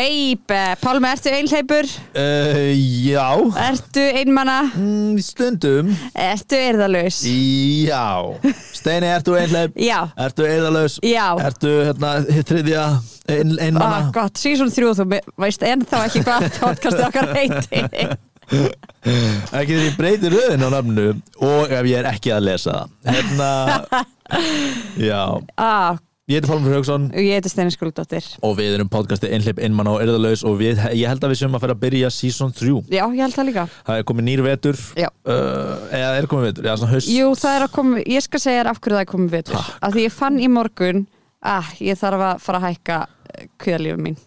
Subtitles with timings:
[0.00, 1.84] baby, Pálmi, ertu einhleipur?
[2.16, 2.60] uh,
[3.04, 3.26] Já
[3.68, 4.58] Ertu einmana?
[4.72, 7.18] mm, Stundum Ertu eirðarlaus?
[7.28, 8.06] Já
[8.72, 9.76] Steini, ertu einhleip?
[9.76, 10.96] Já, Ertu eðalaus?
[11.04, 12.14] já Ertu hérna
[12.48, 12.86] þriðja
[13.30, 14.00] ein, Ah, einmanna?
[14.16, 15.06] gott, season 3 þú
[15.44, 17.84] veist ennþá ekki hvað podcastið okkar heiti
[18.50, 21.04] Ekki því ég breyti röðin á nafnu
[21.46, 23.50] og ef ég er ekki að lesa það Hérna
[25.10, 25.20] Já
[25.60, 25.98] ah,
[26.30, 27.08] Ég heiti Pálmur Hauksson.
[27.18, 28.22] Ég heiti Steini Skúldóttir.
[28.46, 31.56] Og við erum podcasti Einhleip einmanna og eðalaus og við, ég held að við séum
[31.58, 33.64] að fara að byrja season 3 Já, ég held það líka.
[33.88, 34.78] Það er komið nýr vetur.
[34.94, 35.08] Já.
[35.26, 37.10] uh, eða er komið vetur, já svona haust.
[37.10, 39.58] Jú, það er að koma, ég skal segja þér af hverju það er komið vetur.
[39.58, 39.80] Takk.
[39.88, 41.02] Af því ég fann í morgun
[41.50, 43.00] að ég þarf að fara að hækka
[43.64, 44.22] kvíðalífum mín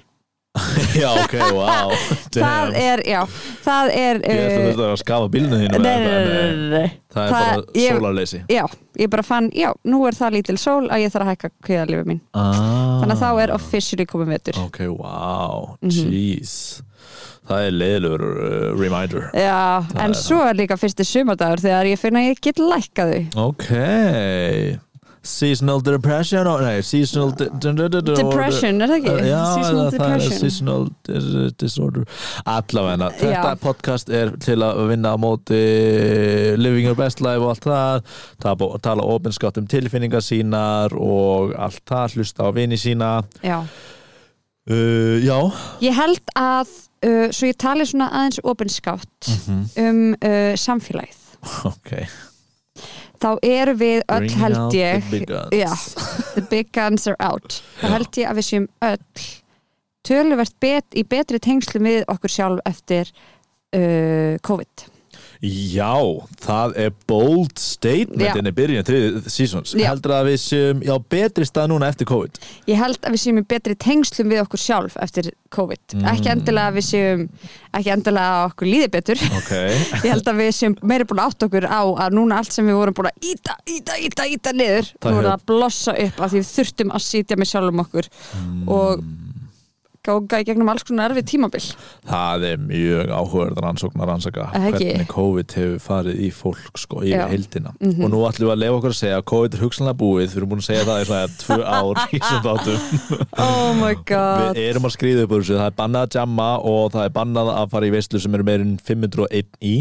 [1.01, 1.89] Já, ok, wow
[2.29, 3.21] Það er, já,
[3.65, 6.91] það er Ég ætla uh, þetta að skafa bílnu þínu Nei, nei, nei.
[7.13, 8.41] Það er bara ég- sólarleysi.
[8.53, 8.61] Já,
[9.01, 12.07] ég bara fann, já, nú er það lítil sól að ég þarf að hækka kvíðalífum
[12.13, 12.21] mín.
[12.37, 13.01] Ah.
[13.01, 14.61] Þannig að þá er officially komið vetur.
[14.63, 16.13] Ok, wow, Mhm.
[16.13, 16.55] jeez.
[17.49, 19.25] Það er leiðilegur uh, reminder.
[19.35, 19.57] Já,
[19.89, 23.49] Það en svo er líka fyrsti sumardagur þegar ég finna að ég get lækkað þau.
[23.49, 23.69] Ok
[25.23, 29.13] Seasonal depression oh, Nei, seasonal de de de de de Depression, er það ekki?
[29.29, 30.39] Já, Seasonal það er depression.
[30.41, 32.03] seasonal dis- disorder
[32.45, 33.59] Allavegna, þetta Já.
[33.63, 35.61] podcast er til að vinna á móti
[36.59, 38.03] living your best life og allt það
[38.43, 45.15] tala, tala opinskátt um tilfinningar sínar og allt það, hlusta á vini sína Já, uh,
[45.23, 45.39] Já
[45.87, 46.67] ég held að
[47.07, 49.63] uh, svo ég tali svona aðeins opinskátt Mhm.
[49.87, 51.19] um uh, samfélagið
[51.71, 51.95] Ok
[53.23, 55.55] þá eru við öll Bring held ég the big guns.
[55.55, 55.71] Já,
[56.35, 57.61] the big guns are out.
[57.81, 59.27] Þá held ég að við séum öll
[60.03, 63.11] töluvert bet, í betri tengslu við okkur sjálf eftir
[63.75, 64.89] uh, COVID
[65.43, 65.91] Já,
[66.39, 69.73] það er bold statement inn í byrjun þriðið seasons.
[69.75, 69.89] Já.
[69.91, 72.39] heldur að við séum já, betri stað núna eftir COVID?
[72.71, 75.97] Ég held að við séum í betri tengslum við okkur sjálf eftir COVID.
[75.97, 76.05] Mm.
[76.13, 77.25] ekki endilega að við séum
[77.75, 79.25] ekki endilega að okkur líði betur.
[79.41, 79.51] Ok.
[80.05, 82.79] Ég held að við séum meiri búin átt okkur á að núna allt sem við
[82.79, 86.23] vorum búin að íta, íta, íta, íta niður Það nú voru hefur- að blossa upp
[86.23, 88.09] af því við þurftum að sitja með sjálfum okkur.
[88.79, 89.03] Og
[90.03, 91.61] ganga í gegnum alls konar erfið tímabil.
[92.09, 97.13] Það er mjög áhugaverð rannsókn að rannsaka hvernig COVID hefur farið í fólk sko, í
[97.13, 97.23] Já.
[97.23, 97.31] Mhm.
[97.33, 100.27] heildina og nú ætlum við að lefa okkur að segja að COVID er hugsanlega búið.
[100.27, 103.25] Við erum búin að segja það í svona tvö ár í svona þáttum.
[103.47, 104.55] Oh my god.
[104.59, 107.13] Við erum að skrýða upp úr þessu, það er bannað að jamma og það er
[107.19, 109.75] bannað að fara í veislu sem eru meirinn 501 í.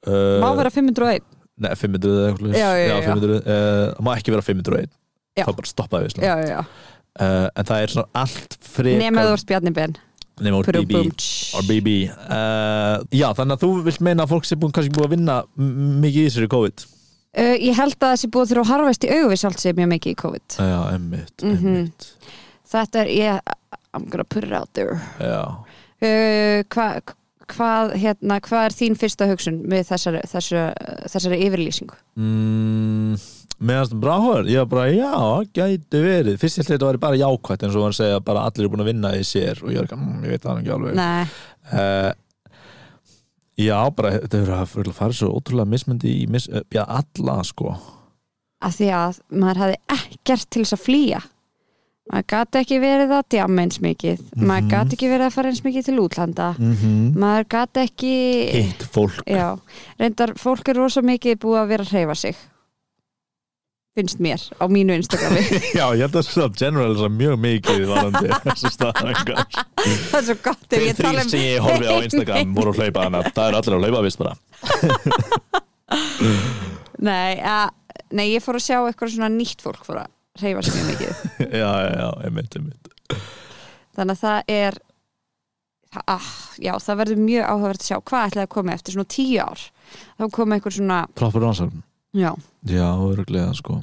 [0.00, 1.20] Uh, má vera 501
[1.60, 2.94] Nei, 500 eða eitthvað Já, já, já.
[3.04, 4.86] 500, það má ekki vera 501
[5.36, 5.44] Já.
[5.44, 6.62] þá bara stoppaði veislu já, já, já.
[7.20, 9.96] Uh, en það er svona allt frekar nema þú Ben.
[10.40, 11.02] Nema úr BB
[11.68, 15.14] BB uh, já þannig að þú vilt meina að fólk sé búin, kannski búin að
[15.16, 16.86] vinna mikið í þessari COVID?
[17.30, 19.90] Uh, ég held að það sé búið þurfa að harfast í auðvis allt sem mjög
[19.92, 20.56] mikið í COVID.
[20.58, 21.56] Já, emmitt, Mhm.
[21.60, 22.08] emmitt
[22.70, 23.56] þetta er, ég,
[23.94, 24.96] I'm gonna put it out there.
[25.20, 27.02] Uh, hvað
[27.50, 30.74] hvað hérna, hvað er þín fyrsta hugsun með þessari, þessari,
[31.10, 31.96] þessari yfirlýsingu?
[32.16, 33.16] mm,
[33.60, 36.38] meðanst bráhör ég var bara, já, gæti verið.
[36.40, 38.72] Fyrst ég held að þetta væri bara jákvætt eins og hann segja bara allir er
[38.72, 39.60] búin að vinna í sér.
[39.64, 40.94] Og ég er ekki, mm, ég veit það ekki alveg.
[40.94, 41.24] Nei,
[41.72, 42.12] uh,
[43.60, 47.74] já, bara þetta hefur að fara svo ótrúlega mismyndi í mis, uh, já, alla sko.
[48.60, 51.20] Af því að maður hafði ekkert til þess að flýja.
[52.10, 54.22] Maður gati ekki verið að djama eins mikið.
[54.34, 54.70] Maður Mhm.
[54.72, 56.48] gati ekki verið að fara eins mikið til útlanda.
[56.58, 57.14] Mm -hmm.
[57.14, 58.14] maður gati ekki
[58.50, 59.22] hitt fólk.
[59.26, 59.58] Já,
[60.00, 62.36] reyndar fólk er rosa mikið búið að vera að hreyfa sig
[64.00, 65.42] finnst mér á mínu Instagrami.
[65.78, 70.26] Já, ég held að það er general er mjög mikið varandi þessu staðengar það er
[70.28, 73.24] svo gott Þeir ég þrýr um sem ég horfi á Instagram voru að hlaupa hana,
[73.30, 74.34] það er allir að hlaupa vist bara.
[77.00, 77.66] Nei, að,
[78.12, 81.26] nei, ég fór að sjá eitthvað svona nýtt fólk fór að hreyfa sig mjög mikið.
[81.46, 82.94] Já, já, já, einmitt, einmitt.
[83.96, 84.80] Þannig að það er
[86.06, 89.38] ah, já, það verður mjög áhugavert að sjá hvað ætlaði að koma eftir svona tíu
[89.42, 89.64] ár.
[90.20, 91.00] Þá koma einhver svona,
[92.16, 92.34] já,
[92.66, 93.80] Já, öruglega sko.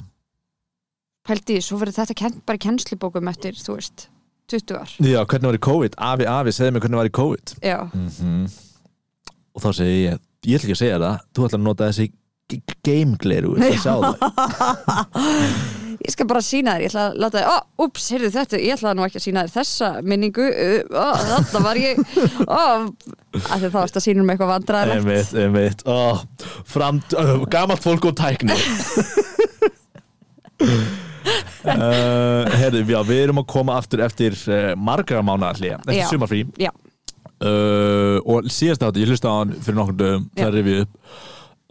[1.28, 4.06] Pældi, svo verður þetta kent, bara í kennslubókum eftir, þú veist
[4.48, 5.98] 20 ár, Já, hvernig var í COVID?
[5.98, 7.54] Afi, afi, segðu mér hvernig var í COVID.
[7.64, 8.48] Já, mm
[9.58, 12.04] Og þá segi ég, ég ætla ekki að segja það Þú ætla að nota þessi
[12.86, 14.18] game gleru Það sjá það
[16.04, 17.56] ég skal bara sína þér ég ætla að láta þér, ó,
[17.86, 20.46] ups, heyrðu þetta ég ætla nú ekki að sína þér þessa minningu.
[20.92, 22.02] Ó, þarna var ég.
[22.46, 22.62] Ó,
[23.38, 25.84] af því þá varst að sínum eitthvað vandræðilegt einmitt, einmitt.
[25.90, 26.22] Oh,
[26.68, 27.02] fram,
[27.52, 28.56] gamalt fólk og tækni.
[31.68, 36.06] Uh, herri, já, við erum að koma aftur eftir uh, margra mánuða hlið eftir Já.
[36.08, 36.38] sumarfrí.
[36.64, 40.94] uh, og síðast átti, ég hlusta á hann fyrir nokkur dögum, það rifið upp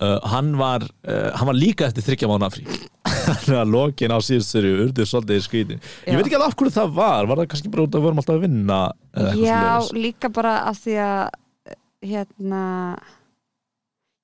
[0.04, 2.66] uh, hann var uh, hann var líka eftir þryggja mánuða frí.
[3.28, 5.84] Þannig að lokin á síðust sér urðu svolítið skrítin.
[6.06, 6.18] Ég Já.
[6.20, 7.30] veit ekki alveg af hverju það var.
[7.30, 8.80] Var það kannski bara út að við vorum alltaf að vinna
[9.18, 9.68] eitthvað Já,
[9.98, 11.22] líka bara af því að
[12.08, 12.64] hérna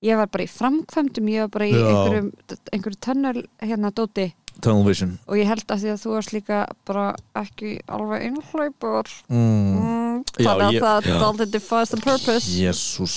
[0.03, 1.83] ég var bara í framkvæmdum ég var bara í Já.
[1.87, 2.31] einhverjum,
[2.75, 4.29] einhverju tunnel hérna dóti
[4.61, 5.13] Tunnel Vision.
[5.27, 6.57] Og ég held að því að þú varst líka
[6.87, 7.05] bara
[7.39, 9.37] ekki alveg einhlaupur mm.
[9.37, 11.15] mm, þannig að ég- það já.
[11.23, 12.57] dálítið defies the purpose.
[12.57, 13.15] Jésús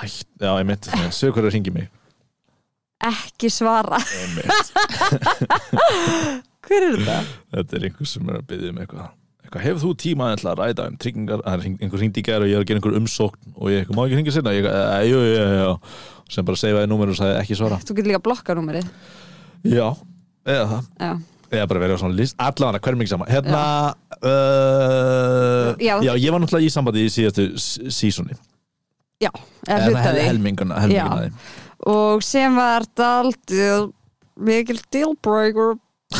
[0.00, 1.88] hætt, já, einmitt, sögur hverju hringi mig.
[3.10, 4.00] Ekki svara.
[4.20, 4.72] Einmitt,
[6.68, 7.16] hver er þetta?
[7.56, 9.08] þetta er einhver sem er að byggja um eitthvað.
[9.40, 12.50] Eitthvað, hefur þú tíma að ræða um tryggingar það er einhver hringdi í gær og
[12.50, 15.22] ég er að gera einhver umsókn og ég má ekki hringja sinna ég, e, jú,
[15.24, 15.72] jú, jú,
[16.30, 17.80] sem bara segjaði númer og sagði ekki svara.
[17.82, 18.92] Þú getur líka að blokka númerið.
[19.66, 19.88] Já,
[20.54, 20.82] eða það.
[21.00, 21.12] Já.
[21.50, 23.62] eða bara verið á svona list, allavega hverjum ekki sama hérna
[24.22, 25.94] uh, Já.
[26.06, 27.48] já, ég var náttúrulega í sambandi í síðastu
[27.90, 28.34] sísoni
[29.20, 29.30] já,
[29.66, 31.30] eða hluta því helminguna, helminguna
[31.90, 33.90] og sem var dálítið
[34.40, 35.78] mikil dealbreaker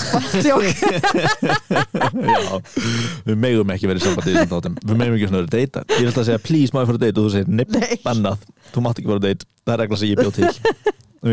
[3.26, 4.76] við megum ekki verið sambandi í þessum þáttum.
[4.86, 7.04] við megum ekki svona verið að deyta ég vil að segja please ég fara að
[7.04, 7.96] deyta og þú segir nepp, Nei.
[8.04, 8.38] bannað,
[8.70, 10.50] þú mátt ekki fara að deyta það er regla sem ég bjóð til
[11.20, 11.28] Ó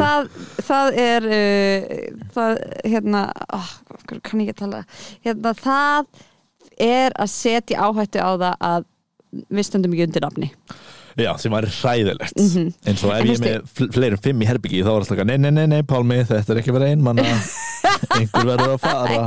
[0.00, 0.28] það,
[0.64, 1.82] það er uh,
[2.32, 3.72] það, hérna oh,
[4.24, 4.84] kann ég ekki tala?
[5.26, 6.06] Hérna, það
[6.80, 8.88] er að setja áhættu á það að
[9.52, 10.48] við stöndum ekki undir nafni
[11.18, 12.36] já, sem var hræðilegt.
[12.38, 12.68] Mhm.
[12.86, 15.00] eins og ef En ég er með fl- fleiri en fimm í herbyggi þá var
[15.04, 17.24] alltaf nei, nei, nei, nei, Pálmi, þetta er ekki verið ein manna.
[18.16, 19.22] Einhver verður að fara.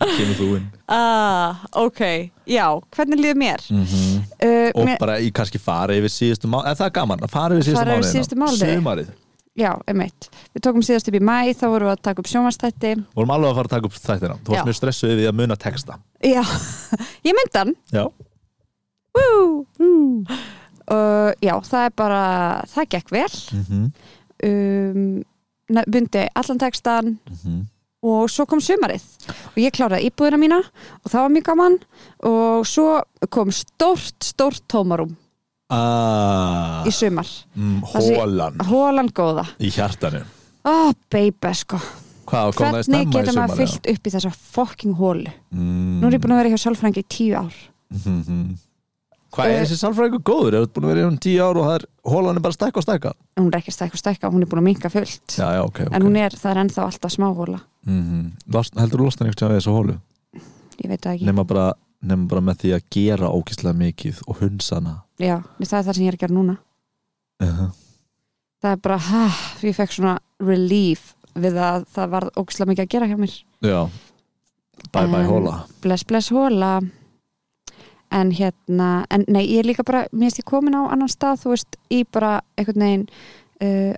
[0.00, 0.66] Kemur þú inn.
[0.88, 2.00] Ah, ok,
[2.46, 2.66] já,
[2.96, 3.64] hvernig líður mér?
[3.70, 7.32] Mm uh, og mér, bara í kannski fara yfir síðustu eða það er gaman, að
[7.34, 8.68] fara yfir síðustu Fara síðustu mánuði.
[8.76, 9.10] sumarið,
[9.58, 10.28] já, einmitt.
[10.54, 13.50] Við tókum síðast upp í mæ, þá vorum við að taka upp sjónvastætti vorum alveg
[13.50, 14.38] að fara að taka upp þættina.
[14.46, 15.98] Þú varst mjög stressuð við að muna texta.
[16.22, 16.42] Já,
[17.28, 17.74] ég myndi hann.
[17.92, 18.06] Já,
[19.16, 19.66] Woo!
[20.86, 22.20] Uh, já, það er bara
[22.70, 23.32] það gekk vel.
[23.56, 23.90] Mm
[24.44, 25.24] um,
[25.68, 27.66] na- bundi allan textan -hmm.
[28.02, 29.02] og svo kom sumarið.
[29.28, 30.60] Og ég kláraði íbúðina mína
[31.04, 31.78] og það var mjög gaman.
[32.22, 35.16] Og svo kom stórt, stórt tómarum
[35.70, 37.26] ah, í sumar.
[37.54, 39.46] Mm, hólan hólan góða.
[39.58, 40.24] Í hjartanu.
[40.64, 41.78] Oh baby sko.
[42.26, 46.00] Það hvernig getur maður fyllt upp í þessa fucking hólu mm.
[46.00, 47.54] nú er ég búin að vera hjá sálfrængi í tíu ár.
[47.90, 48.58] Mhm.
[49.36, 50.54] Hvað er Eh, þessi sálfræðingur góður?
[50.56, 52.56] Er þú búin að vera í hún tíu ár og það er hólan er bara
[52.56, 53.10] stækka og stækka?
[53.36, 55.26] hún er ekki stækka og stækka, hún er búin að minka fullt.
[55.36, 58.74] Já, já, ok, ok en hún er, það er ennþá alltaf smá hóla mm Lost,
[58.80, 59.98] Heldur þú lostan veginn við þessu hólu?
[60.80, 61.66] ég veit það ekki, Nefna bara,
[62.32, 66.08] bara með því að gera ókíslega mikið og hunsana já, það er það sem ég
[66.08, 66.56] er að gera núna.
[67.42, 67.70] Uh -huh.
[68.62, 69.22] það er bara, hæ,
[69.68, 73.34] ég fekk svona relief við að það var ógislega mikið að gera hjá mér.
[73.60, 73.88] Já.
[74.92, 76.80] Bye bye En- hóla bless bless hóla
[78.14, 81.42] en hérna, en nei, ég er líka bara mér finnst ég komin á annan stað,
[81.44, 83.06] þú veist í bara einhvern veginn
[83.62, 83.94] uh,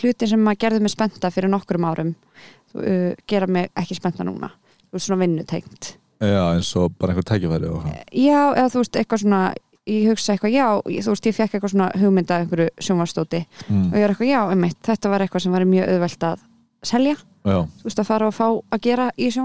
[0.00, 4.52] hlutin sem maður gerði mig spennta fyrir nokkrum árum uh, gera mig ekki spennta núna,
[4.88, 5.94] þú veist svona vinnutengt.
[6.18, 9.42] Já, eins og bara einhver tækifæri og hvað já, eða þú veist, eitthvað svona
[9.88, 13.84] ég hugsa eitthvað, já, þú veist, ég fekk eitthvað svona hugmynda einhverju sjónvarstóti mm.
[13.88, 16.42] og ég er eitthvað, já, einmitt, þetta var eitthvað sem var mjög auðvelt að
[16.88, 17.14] selja.
[17.48, 19.38] Já, þú veist að fara og fá að gera í ég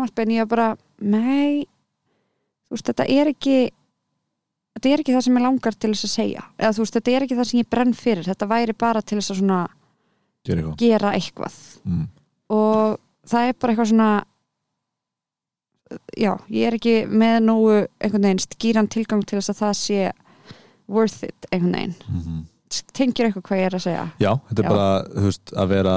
[0.44, 0.68] var bara,
[1.00, 1.64] nei
[2.68, 3.58] þú veist, þetta er ekki
[4.84, 6.44] þetta er ekki það sem ég langar til þess að segja.
[6.60, 8.28] Eða þú veist, þetta er ekki það sem ég brenn fyrir.
[8.28, 9.62] Þetta væri bara til þess að svona
[10.44, 10.76] eitthvað.
[10.84, 11.58] gera eitthvað.
[11.88, 12.06] Mm.
[12.52, 13.00] og
[13.32, 14.12] það er bara eitthvað svona
[16.20, 20.02] já, ég er ekki með nógu einhvern veginn skýran tilgang til þess að það sé
[20.92, 21.96] worth it einhvern veginn.
[22.10, 22.42] Mm
[22.94, 24.04] tengir eitthvað hvað ég er að segja?
[24.22, 24.72] Já, þetta er Já.
[24.72, 25.96] bara, þú veist, að vera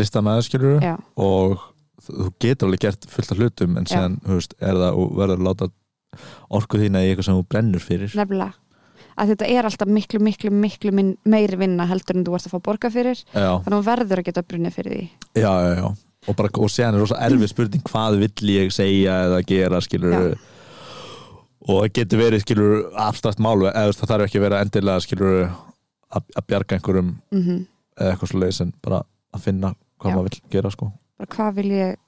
[0.00, 0.86] listamæður skilur
[1.20, 1.66] og
[2.06, 5.44] þú getur alveg gert fullt af hlutum en séðan, þú veist, er það og verður
[5.52, 5.74] að
[6.10, 8.12] láta orku þína í eitthvað sem þú brennur fyrir.
[8.16, 8.54] Nefnilega.
[9.20, 12.54] Að þetta er alltaf miklu, miklu, miklu minn, meiri vinna heldur en þú ert að
[12.54, 13.18] fá borga fyrir.
[13.34, 15.08] Já, þannig að þú verður að geta brunnið fyrir því.
[15.34, 15.88] Já, já, já.
[16.28, 20.14] og bara, og séðan er rosa erfið spurning hvað vill ég segja eða gera skilur
[20.14, 20.38] Já.
[21.66, 25.36] og það getur verið skilur abstrakt mál eða það þarf ekki að vera endilega skilur
[26.10, 27.60] að, bjarga einhverjum mm
[28.00, 29.02] eða eitthvað leiðis en bara
[29.36, 30.86] að finna hvað maður vill gera sko.
[31.20, 31.98] Bara hvað vil ég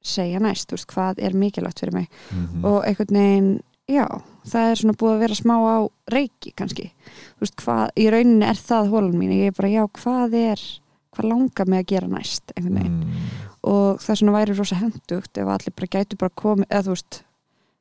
[0.00, 2.08] segja næst, þú veist, hvað er mikilvægt fyrir mig.
[2.32, 3.50] Mm og einhvern veginn,
[3.90, 4.06] já
[4.50, 5.76] það er svona búið að vera smá á
[6.12, 6.90] reiki kannski,
[7.38, 10.66] þú veist, hvað í rauninni er það hólan mín, ég er bara, já, hvað er
[11.10, 13.40] hvað langar mig að gera næst einhvern veginn, mm.
[13.66, 17.22] og það svona væri rosa hendugt ef allir bara gætu bara komið, eða þú veist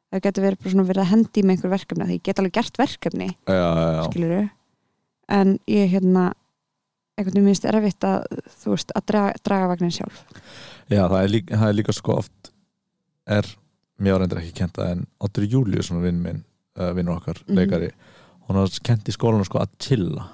[0.10, 2.56] það getur verið bara svona verið að hendi með einhver verkefni því ég get alveg
[2.58, 3.28] gert verkefni.
[3.46, 4.04] Já, já, já.
[4.10, 4.50] skilur
[5.30, 6.24] en ég hérna
[7.20, 8.26] einhvern veginn minnst erfitt að
[8.64, 10.24] þú veist, að draga, draga vagnin sjálf
[10.90, 12.52] Já, það er, líka, það er líka sko oft
[13.30, 13.46] er,
[14.02, 16.44] mér var endur ekki kenta en Otur Július, svona vinn minn
[16.80, 17.56] uh, vinnur okkar, Mhm.
[17.60, 17.92] leikari
[18.50, 20.26] hún var kent í skólanum sko að chilla.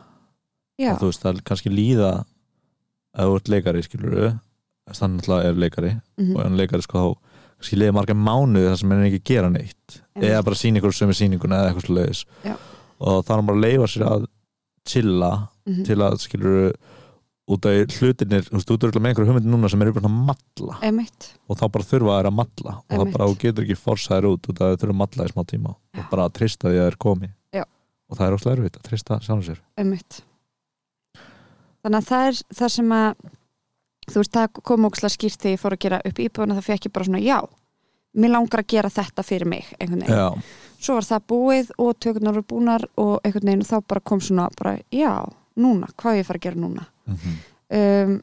[0.79, 2.12] Að þú veist, það er kannski líða
[3.15, 4.39] að þú ert leikari, skilur við
[4.95, 7.09] þannig náttúrulega er leikari mhm, og hann leikari sko þá
[7.59, 10.01] kannski liða marga mánuði þar sem hann er ekki að gera neitt.
[10.15, 10.29] Einmitt.
[10.29, 12.55] eða bara sína ykkur sömu sýninguna eða eitthvað Já.
[13.00, 14.27] og það er bara að leifa sér að
[14.85, 15.31] chilla
[15.65, 16.74] mhm, til að skilur
[17.45, 20.15] út af hlutinir, þú veist, þú ert með einhverju hugmyndir núna sem eru bara að
[20.29, 21.27] matla einmitt.
[21.45, 23.17] Og þá bara þurfa þær að matla og það Einmitt.
[23.17, 25.43] bara, þú getur ekki forsaðir út út af að þau þurfa að matla í smá
[25.51, 25.73] tíma.
[25.75, 25.99] Já.
[26.01, 27.29] og bara að trista því að það er komi.
[27.53, 27.63] Já.
[28.09, 29.61] og það er óslega erfitt að trista sjálfum sér.
[29.77, 30.21] Einmitt.
[31.85, 33.29] Þannig að það er það sem að
[34.09, 36.89] þú veist, það kom ókslega skýrt þegar ég fór að gera upp íbúðuna það fekk
[36.89, 37.39] ég bara svona, já
[38.15, 40.27] mér langar að gera þetta fyrir mig einhvern veginn, Já,
[40.79, 44.21] svo var það búið og tökurnar voru búnar og einhvern veginn og þá bara kom
[44.23, 45.11] svona, bara, já,
[45.59, 47.35] núna hvað er ég að fara að gera núna mm
[47.75, 48.21] um,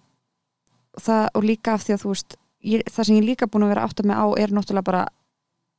[1.03, 3.73] það, og líka af því að þú veist ég, það sem ég líka búin að
[3.73, 5.03] vera átt að mig á er náttúrulega bara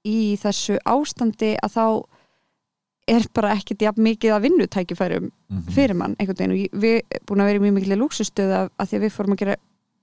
[0.03, 1.85] í þessu ástandi að þá
[3.13, 5.69] er bara ekkert jafn mikið að vinnutækifærum Mhm.
[5.75, 8.89] fyrir mann einhvern veginn og við búin að vera í mjög mikil lúksustöð af, af
[8.89, 9.55] því að við fórum að gera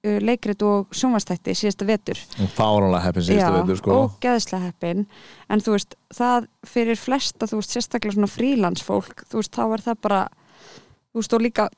[0.04, 3.90] uh, leikrit og sjónvastætti síðasta vetur og fáránlega heppin síðustu veitur sko.
[4.04, 5.06] og geðslega heppin
[5.50, 9.80] en þú veist, það fyrir flesta þú veist, sérstaklega svona frílansfólk þú veist, þá er
[9.88, 10.22] það bara
[11.12, 11.68] þú veist, og líka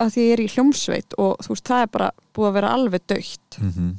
[0.00, 2.72] að því ég er í hljómsveit og þú veist, það er bara búið að vera
[2.78, 3.92] alveg dögt mm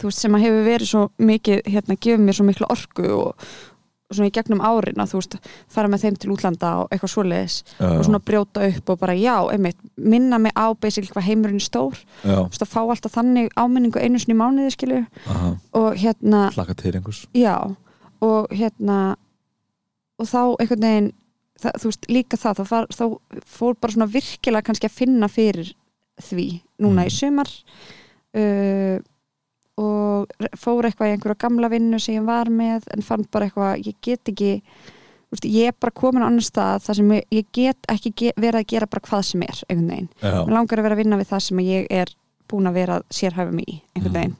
[0.00, 3.44] þú veist, sem að hefur verið svo mikið hérna, gefið mér svo miklu orku og,
[4.10, 5.36] og svona í gegnum árin að þú veist,
[5.70, 9.36] fara með þeim til útlanda og eitthvað svoleiðis og svona brjóta upp og bara já,
[9.54, 12.00] einmitt, minna mig á basically hvað heimurinn er stór.
[12.24, 16.48] Þú veist, að fá alltaf þannig áminningu einu sinni í mánuði skilju aha, og hérna,
[16.58, 17.26] hlaka til einhvers.
[17.30, 17.54] já
[18.24, 18.98] og hérna
[20.18, 21.12] og þá einhvern veginn
[21.64, 23.04] það, þú veist, líka það, þá, far, þá
[23.58, 25.72] fór bara svona virkilega kannski að finna fyrir
[26.22, 26.46] því
[26.84, 27.08] núna Mm.
[27.08, 27.50] í sumar
[28.38, 28.98] uh,
[29.80, 30.30] og
[30.60, 33.96] fór eitthvað í einhverja gamla vinnu sem ég var með en fann bara eitthvað, ég
[34.06, 34.52] get ekki
[35.34, 38.30] veist, ég er bara komin á annar stað þar sem ég, ég get ekki ge
[38.38, 41.18] verið að gera bara hvað sem er, einhvern veginn mér langar að vera að vinna
[41.18, 42.14] við það sem ég er
[42.52, 44.18] búin að vera að sérhæfa mig í einhvern Mhm.
[44.20, 44.36] veginn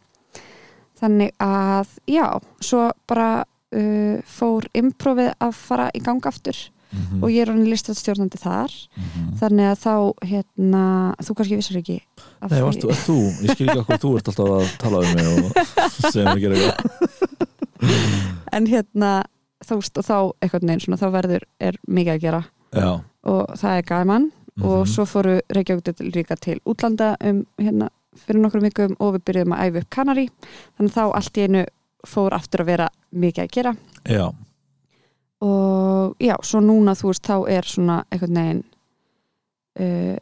[1.00, 2.26] þannig að já,
[2.62, 3.30] svo bara
[3.74, 6.22] uh, fór improvið að fara í gang
[6.92, 8.70] mm og ég er hann listastjórnandi þar.
[8.70, 9.36] -hmm.
[9.40, 9.94] þannig að þá,
[10.30, 12.00] hérna þú kannski vissar ekki
[12.50, 15.26] Nei, varstu, ert þú, ég skil ekki okkur þú ert alltaf að tala um mig
[15.34, 15.50] og
[16.12, 16.90] segja mér að gera eitthvað.
[18.54, 19.24] En hérna,
[19.64, 19.74] þá
[20.40, 22.42] einhvern veginn svona, þá verður, er mikið að gera.
[22.74, 24.30] Já, og það er gaman.
[24.62, 29.24] Og mhm, svo fóru Reykjavík líka til útlanda um hérna fyrir nokkrum vikum og við
[29.28, 30.26] byrjuðum að æfa upp Kanari
[30.76, 31.64] þannig að þá allt í einu
[32.06, 33.72] fór aftur að vera mikið að gera.
[34.04, 34.26] Já,
[35.44, 38.62] og já, svo núna þú veist þá er svona einhvern veginn
[39.80, 40.16] uh,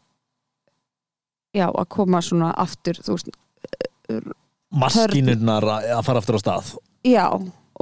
[1.54, 3.32] já, að koma svona aftur, þú veist
[4.72, 6.72] maskínurnar að að fara aftur á stað.
[7.06, 7.26] Já,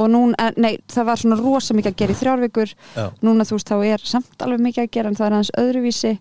[0.01, 3.07] og núna, nei, það var svona rosa mikið að gera í þrjárvikur Já.
[3.25, 6.13] núna þú veist þá er samt alveg mikið að gera en það er aðeins öðruvísi.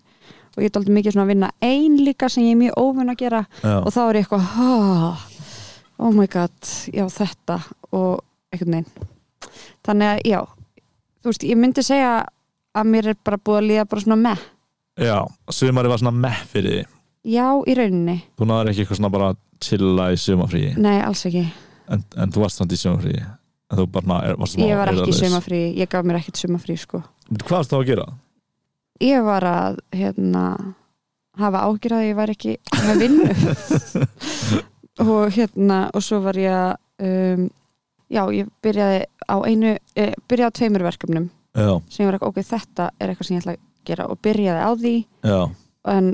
[0.50, 3.12] Og ég er aldrei mikið svona að vinna ein líka sem ég er mjög óvun
[3.12, 3.44] að gera.
[3.62, 5.26] Já, og þá er ég eitthvað oh,
[6.06, 7.60] oh my god, já þetta
[7.94, 9.10] og einhvern veginn.
[9.86, 10.40] Þannig að já,
[11.20, 12.14] þú veist, ég myndi segja
[12.76, 14.46] að mér er bara búið að líða bara svona með,
[15.00, 15.16] já
[15.52, 16.86] sumari var svona meh fyrir því.
[17.30, 18.16] Já í rauninni.
[18.40, 21.44] Þú náður ekki eitthvað svona bara chilla í sumafríi nei, alls ekki,
[21.92, 23.20] en, en þú varst samt í sumafríi
[23.70, 25.20] bara er, ég var ekki í eirðarlaus.
[25.20, 27.04] sumafrí ég gaf mér ekkert sumafrí sko.
[27.30, 28.06] Hvað varst þá að gera?
[29.00, 30.44] ég var að hérna
[31.40, 33.30] hafa ágjur að ég var ekki með vinnu.
[35.00, 37.46] Og hérna og svo var ég að um,
[38.10, 42.28] já, ég byrjaði á einu eh, byrjaði á tveimur verkefnum Já, sem ég var ekki,
[42.30, 44.94] ok, þetta er eitthvað sem ég ætla að gera og byrjaði á því
[45.26, 45.40] já,
[45.90, 46.10] en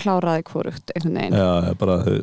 [0.00, 1.34] kláraði hvorugt einhvern veginn.
[1.36, 2.16] Já, bara þau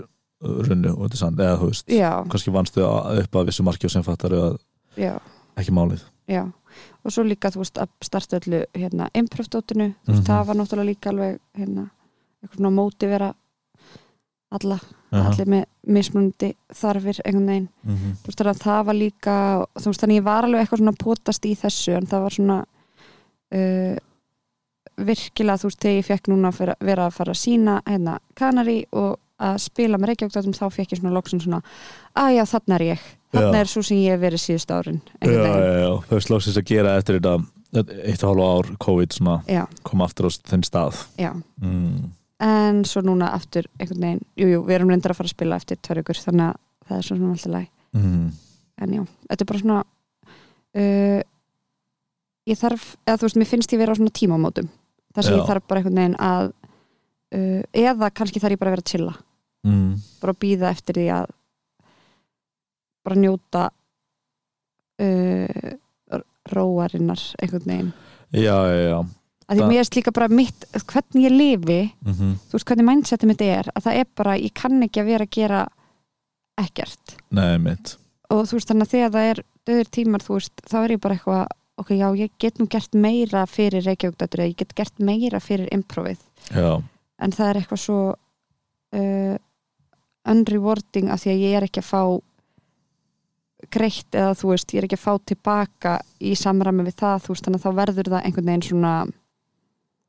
[0.67, 3.63] runnu og þetta er sann, eða þú veist já, kannski vannstu að- upp að vissu
[3.63, 4.33] marki og sem fattar
[4.97, 6.01] ekki málið.
[6.27, 6.43] Já.
[7.05, 10.27] Og svo líka, þú veist, að starta öllu hérna, improv-dótinu, þú veist, Mhm.
[10.27, 11.89] það var náttúrulega líka alveg, hérna,
[12.43, 13.33] eitthvað svona móti vera
[14.51, 14.79] alla,
[15.11, 15.29] Aha.
[15.31, 18.15] allir með mismunandi þarfir einhvern veginn, Mhm.
[18.23, 19.35] þú veist, þannig að það var líka
[19.77, 22.35] þú veist, þannig ég var alveg eitthvað svona að potast í þessu, en það var
[22.37, 22.57] svona
[23.55, 23.97] uh,
[24.97, 28.85] virkilega, þú veist, þegar ég fekk núna að vera, að fara að sína, hérna, Kanari
[28.91, 31.61] og að spila með Reykjavík þá fekk ég svona loksin svona,
[32.17, 32.99] að já, þarna er ég
[33.33, 33.53] Já.
[33.59, 36.97] er svo sem ég hef verið síðust árin Já, já, já, þau slóksins að gera
[36.97, 37.35] eftir þetta
[38.07, 42.11] eitt og hálfa ár COVID svona já, kom aftur á þenn stað mm.
[42.43, 45.57] En svo núna aftur einhvern veginn, jú, jú, við erum reyndar að fara að spila
[45.57, 48.31] eftir tvær ykkur, þannig að það er svo svona alltaf læg Mm.
[48.83, 49.77] en já, þetta er bara svona
[50.77, 51.21] uh,
[52.47, 54.69] ég þarf eða þú veist, mér finnst ég vera á svona tímamótum
[55.15, 55.39] þar sem Já.
[55.39, 58.91] ég þarf bara einhvern veginn að uh, eða kannski þarf ég bara að vera að
[58.91, 59.15] chilla
[59.65, 59.89] mm.
[60.21, 61.33] bara að býða eftir því að
[63.07, 63.63] bara njóta
[65.07, 66.21] uh,
[66.53, 67.93] róarinnar einhvern veginn
[68.35, 68.99] já, já, já
[69.47, 73.31] að því mér erst líka bara mitt hvernig ég lifi, mm þú veist hvernig mindsetið
[73.31, 75.61] mitt er að það er bara, ég kann ekki að vera að gera
[76.57, 77.17] ekkert.
[77.31, 77.95] Nei, mitt
[78.33, 81.17] og þú veist þannig að þegar það er döður tímar, veist, þá er ég bara
[81.17, 81.43] eitthvað
[81.77, 85.69] ok, já, ég get nú gert meira fyrir Reykjavíkdættur eða ég get gert meira fyrir
[85.75, 86.69] improvið, já,
[87.21, 87.99] en það er eitthvað svo
[88.97, 89.35] uh,
[90.27, 92.01] unrewarding af því að ég er ekki að fá
[93.73, 97.33] greitt eða þú veist, ég er ekki að fá tilbaka í samræmi við það, þú
[97.33, 98.93] veist, þannig að þá verður það einhvern veginn svona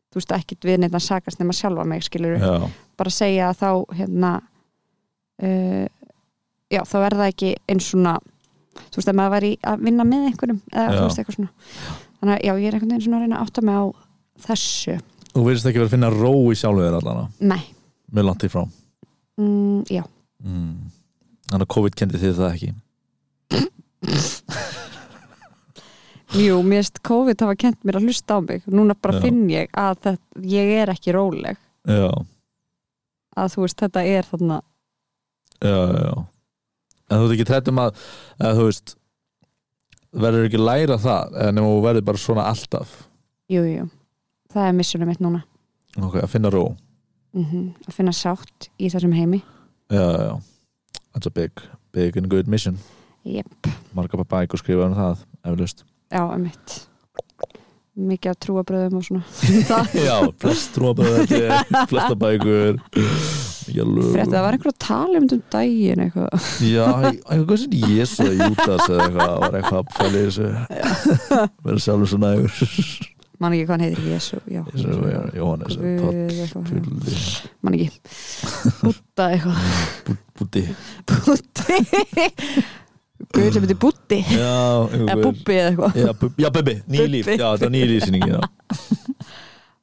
[0.09, 2.67] þú veist, ekkit við neitt að sakast nema sjálfa mig, skilur já,
[2.99, 4.33] bara segja að þá hérna
[5.45, 5.87] uh,
[6.73, 8.17] já, þá er það ekki eins svona
[8.79, 11.53] þú veist, að maður væri að vinna með einhverjum eða þú veist, eitthvað svona.
[12.19, 13.85] Þannig að já, ég er einhvern veginn svona að reyna að átta mig á
[14.49, 14.99] þessu,
[15.33, 17.61] þú verðist ekki verið að finna ró í sjálfu þér allana nei.
[18.09, 18.63] Mjög langt í frá.
[19.39, 20.03] Mm, já,
[20.43, 20.73] mm.
[21.51, 22.71] þannig að COVID kendi þið það ekki
[26.37, 29.23] jú, mér erst COVID hafa kent mér að hlusta á mig, núna bara Já.
[29.25, 30.19] finn ég að það,
[30.53, 31.61] ég er ekki róleg.
[31.89, 32.11] Já,
[33.39, 34.59] að þú veist, þetta er þarna.
[35.63, 36.15] Já, já, já.
[37.09, 38.03] En þú ert ekki trættum að
[38.39, 38.95] eða, þú veist
[40.19, 42.93] verður ekki að læra það nema þú verður bara svona alltaf?
[43.49, 43.89] Jú, jú,
[44.53, 45.43] það er missunum mitt núna.
[45.97, 46.67] Ok, að finna ró.
[47.37, 49.43] Mm að finna sátt í þessum heimi.
[49.93, 50.37] Já, já, já.
[51.13, 51.53] That's a big,
[51.93, 52.79] big and good mission.
[53.25, 53.69] Jep.
[53.93, 56.79] marga bara bækur skrifa um það eflust já, emitt
[57.99, 59.25] mikið af trúabröðum og svona.
[59.69, 61.23] Það já, flest trúabæður
[61.91, 62.81] flesta bækur.
[63.69, 66.47] Frétti, það var einhver að tala um þetta um daginn eitthvað.
[66.65, 70.49] já, eitthvað sem Jésu eða Júdas eða eitthvað var eitthvað að fæla í þessu.
[71.67, 72.53] Verður sjálfur svo nægur.
[73.39, 74.37] Man ekki hvað hann heitir, Jésu,
[75.37, 75.75] Jóhannes
[77.63, 77.91] Man ekki.
[78.81, 79.57] Búta eitthvað.
[80.41, 80.63] Búti
[81.13, 81.77] Búti.
[83.35, 85.97] Guð sem heitir já, Eða Búbbi eða eitthvað.
[85.99, 87.23] já, Bubbi, já, Bubbi, Bubbi.
[87.27, 88.41] já, þetta var nýlífsýningi já.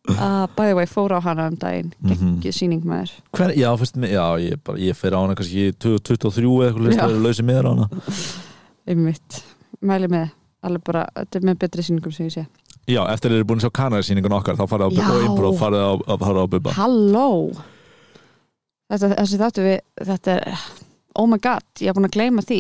[0.08, 1.92] Uh, by the way, fór á hana um daginn.
[2.00, 2.38] Mhm.
[2.40, 3.14] Gekkið sýning með þér.
[3.38, 7.00] Hver, já, fyrst, já, ég, bara, ég fer á hana kannski 23 eða eitthvað list
[7.00, 7.06] Já.
[7.10, 7.90] að lausi með á hana
[8.90, 9.42] Einmitt.
[9.82, 10.30] Mæli með.
[10.66, 12.46] Alveg bara, þetta er með betri sýningum sem ég sé.
[12.88, 15.26] já, eftir að þeir eru búin að sjá kanarsýningun okkar þá farið á Bubba og.
[15.28, 17.28] Improv farið á, Bubba Halló.
[18.94, 20.66] Þetta, þessi þáttu við, þetta er,
[21.18, 22.60] oh my god, ég er búin að gleyma því.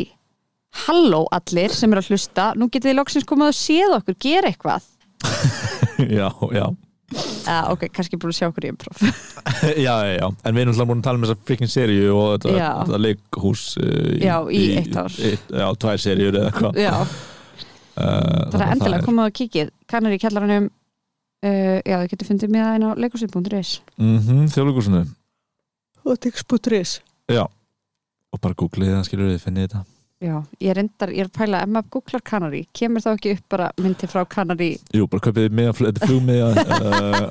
[0.86, 4.52] Halló allir sem eru að hlusta, nú getið þið loksins komið og séð okkur, gera
[4.52, 4.90] eitthvað.
[6.20, 6.66] já, já.
[7.46, 9.02] Uh, ok, kannski búin að sjá okkur í improv.
[9.86, 12.32] Já, já, já, en við erum alltaf búin að tala um þessa frikkin seríu og
[12.34, 15.16] þetta, þetta leikhús uh, Já, í eitt ár.
[15.30, 16.80] eitt, Já, tvær seríur eða eitthvað.
[16.82, 22.32] Já, uh, það er endilega komið og kikið kannar í kjallaranum uh, Já, þið getur
[22.34, 25.04] fundið með það inn á leikusið.is mm -hmm, Þjóðleikhúsinu.
[26.06, 27.00] Og tix.is
[27.32, 29.86] Já, og bara googlið það skilur við, finnið þetta
[30.26, 33.34] Já, ég er endar, ég er að pæla ef maður googlar Kanari, kemur þá ekki
[33.36, 36.60] upp bara myndi frá Kanari Jú, bara kaupið með að þetta er flugmiða uh,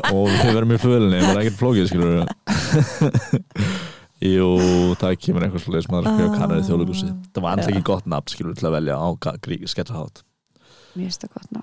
[0.15, 2.15] og þau verðum í flugvelinni, það er ekkert flókið skilur
[4.35, 4.49] Jú,
[5.01, 8.29] það kemur eitthvað svolítið sem að skrifa kannari þjóðleikhúsið Það var alltaf ekki gott nafn
[8.37, 9.09] skilur til að velja á
[9.75, 10.17] sketchahátt
[10.95, 11.61] Mér finnst það gott ná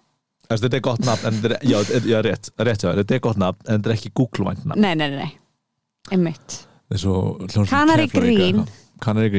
[0.51, 1.79] Þessi, þetta er gott nafn, en þetta er, já,
[2.11, 4.83] já, rétt, rétt, já, þetta er gott nafn, en þetta er ekki Google-vænt nafn.
[4.83, 5.31] Nei, nei, nei, nei,
[6.11, 6.67] einmitt.
[6.91, 6.99] Það
[9.23, 9.31] er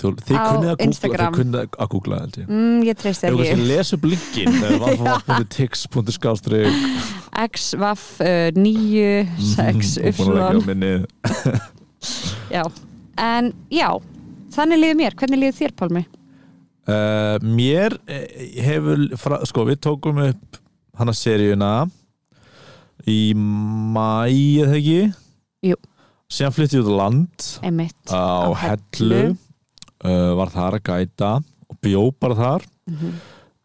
[0.00, 3.40] þið Á kunnið að googla, þið kunnið að googla, mm, Ég treyst við ekki.
[3.50, 4.52] kannski lesa upp linkin,
[4.84, 6.72] vaffavaff.tix.skástrík,
[7.40, 10.12] XVAF uh, 9 6 Y.
[12.56, 12.64] Já,
[13.20, 13.90] en já
[14.50, 16.02] Þannig liður mér, hvernig liður þér Pálmi?
[16.90, 20.58] Uh, mér eh, hefur, fra, sko, við tókum upp
[20.98, 21.70] hana seríuna
[23.08, 24.26] í mæ,
[24.64, 24.98] eða ekki?
[25.70, 25.78] Jú.
[26.30, 27.46] Síðan flytti út á land.
[27.66, 28.00] Einmitt.
[28.10, 29.22] Á Á Hellu, Hellu.
[30.04, 31.32] Uh, var þar að gæta
[31.70, 32.66] og bjó bara þar.
[32.90, 33.18] Mhm.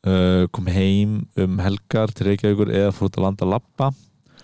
[0.06, 3.94] uh, kom heim um helgar til Reykjavíkur eða fór út að landa að lappa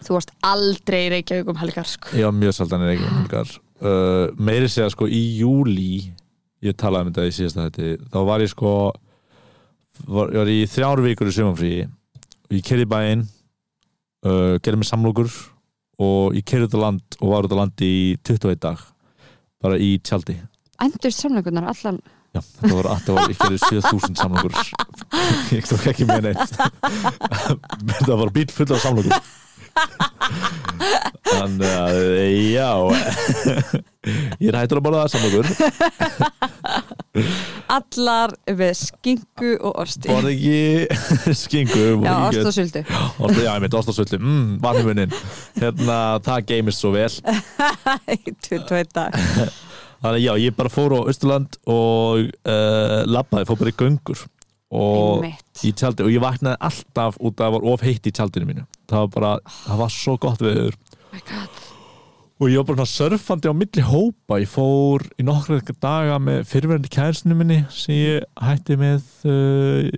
[0.02, 2.16] Þú varst aldrei í Reykjavík um helgar sko.
[2.26, 3.52] var mjög saldan í Reykjavík um helgar.
[3.82, 6.10] Uh, meiri segja sko í júli
[6.66, 8.74] ég talaði um þetta í síðasta þetta þá var ég sko
[10.08, 11.36] var, ég var í þrjár vikur í
[12.52, 13.24] og ég kerði bæinn
[14.62, 15.32] gerði mig samlokur
[16.02, 18.82] og ég kerði út á land og var út á land í 21 dag
[19.62, 20.38] bara í tjaldi
[20.82, 22.02] Endur samleikurnar allan.
[22.32, 24.54] Já, þetta þetta var ekki 7000 samlokur
[25.52, 26.54] ég tók ekki með neitt.
[27.92, 29.18] Þetta var bíl full af samlokur
[31.32, 31.98] þannig að
[32.52, 32.72] já.
[34.42, 35.50] Ég er hættur að borða samlokur
[37.76, 40.10] allar með skingu og osti.
[40.10, 42.56] Borði ekki skingu Já, ost og
[43.22, 45.14] Ost, já, ég myndi ost og sultu, mm, vannumunnin
[45.60, 47.12] hérna, það geimist svo vel.
[48.42, 48.90] Tveir tveir
[50.02, 54.24] þannig já, ég bara fór á Östurland og uh, labbaði, fór bara í göngur
[54.72, 55.66] og Einmitt.
[55.68, 58.64] í tjaldi og ég vaknaði alltaf út að það var of heitt í tjaldinu mínu.
[58.88, 59.34] Það var bara,
[59.66, 60.80] það var svo gott veður.
[61.02, 61.60] Oh my God.
[62.42, 64.40] og ég var bara surfandi á milli hópa.
[64.42, 69.92] Ég fór í nokkra daga með fyrirverandi kæristinu minni sem ég hætti með uh,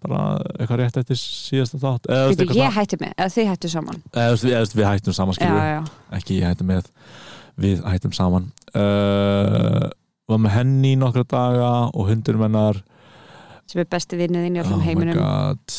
[0.00, 0.22] bara
[0.56, 2.08] eitthvað rétt eftir síðasta þátt.
[2.08, 4.00] Eða, eitthvað Ég hætti með, eða þið hættu saman?
[4.14, 5.82] Eða, eða, við hættum saman já,
[6.16, 6.88] ekki ég hætti með
[7.60, 8.50] við hættum saman.
[8.74, 9.90] Uh,
[10.30, 12.80] var með henni í nokkra daga og hundurinn mennar
[13.70, 15.18] sem er besti vinnið inn í oh öllum my heiminum.
[15.18, 15.74] God.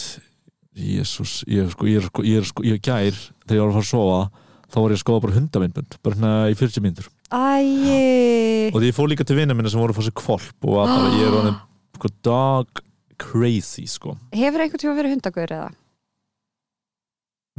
[0.81, 3.65] Jésús, ég er sko, ég er sko, ég er sko ég er gær, þegar ég
[3.65, 4.21] var að fara að sofa
[4.71, 7.09] þá var ég að skoða bara hundamindbund bara hérna í 40 mínútur.
[7.31, 8.71] Æi.
[8.71, 10.77] Og því ég fór líka til vinna minna sem voru að fá sér kvolp og
[10.77, 11.59] var bara, ég er honum
[11.99, 12.83] sko, dog
[13.21, 14.15] crazy sko.
[14.35, 15.71] Hefur einhvern tíma verið hundagur eða?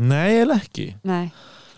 [0.01, 0.95] nei, eða ekki.
[1.05, 1.27] Nei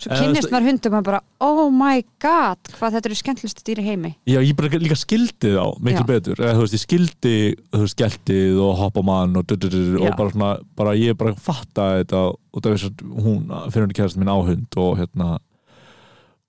[0.04, 3.80] Svo Eh, kynnist maður hundum og bara Oh my god, hvað þetta eru skemmtilegustu dýr
[3.80, 4.10] í heimi.
[4.28, 6.08] Já, ég bara líka skildi þá miklu Já.
[6.10, 7.34] betur, eða þú veist, ég skildi
[7.72, 12.22] þú veist, geltið og hoppa mann og, og bara svona, bara ég bara fatta þetta
[12.28, 13.40] og það veist að hún
[13.72, 15.30] fyrir henni kærast minn á hund og hérna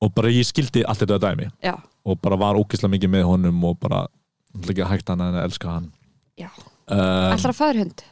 [0.04, 1.48] og bara ég skildi allt þetta dæmi.
[1.63, 4.04] Já, og bara var ógislega mikið með honum og bara
[4.68, 5.94] líka hægt hann en elska hann.
[6.36, 6.52] Já.
[6.91, 8.04] um, að fæður hund?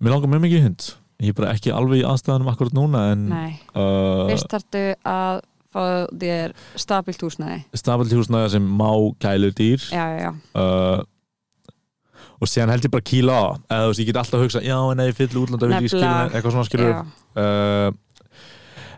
[0.00, 0.86] mér langar mjög mikið hund
[1.22, 5.42] ég er bara ekki alveg í aðstæðanum akkurat núna en uh, fyrst þarftu að
[5.76, 7.58] fá þér stabilt húsnæði.
[7.76, 8.88] Stabilt húsnæði sem má
[9.22, 9.84] gælu dýr.
[9.92, 11.04] Já, já, já, uh,
[12.36, 13.46] og séðan held ég bara kýla á.
[13.68, 16.16] Eða þú veist, ég get alltaf að hugsa, já, nei, fyll útlanda vil ég skilja,
[16.30, 17.00] eitthvað svona skilur já.
[17.40, 17.88] uh,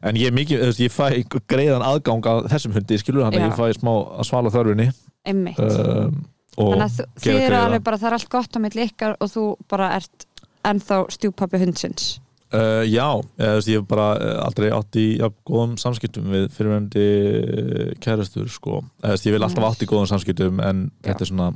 [0.09, 3.38] en ég er mikið, þú veist, ég fæ greiðan aðgang að þessum hundi, skilur hann
[3.38, 3.44] Já.
[3.46, 4.90] ég fæ smá að svala þörfunni
[5.28, 5.62] einmitt.
[6.59, 9.31] Og Þannig að þið eru alveg bara, það er allt gott á milli ykkar og
[9.31, 10.24] þú bara ert
[10.70, 12.16] ennþá stjúpappi hundsins?
[12.48, 13.04] Uh, já,
[13.37, 17.09] ég hef bara uh, aldrei átt í ja, góðum samskiptum við fyrirvændi
[18.00, 18.81] kærastur sko.
[19.04, 21.50] ég vil alltaf átt í góðum samskiptum en þetta er svona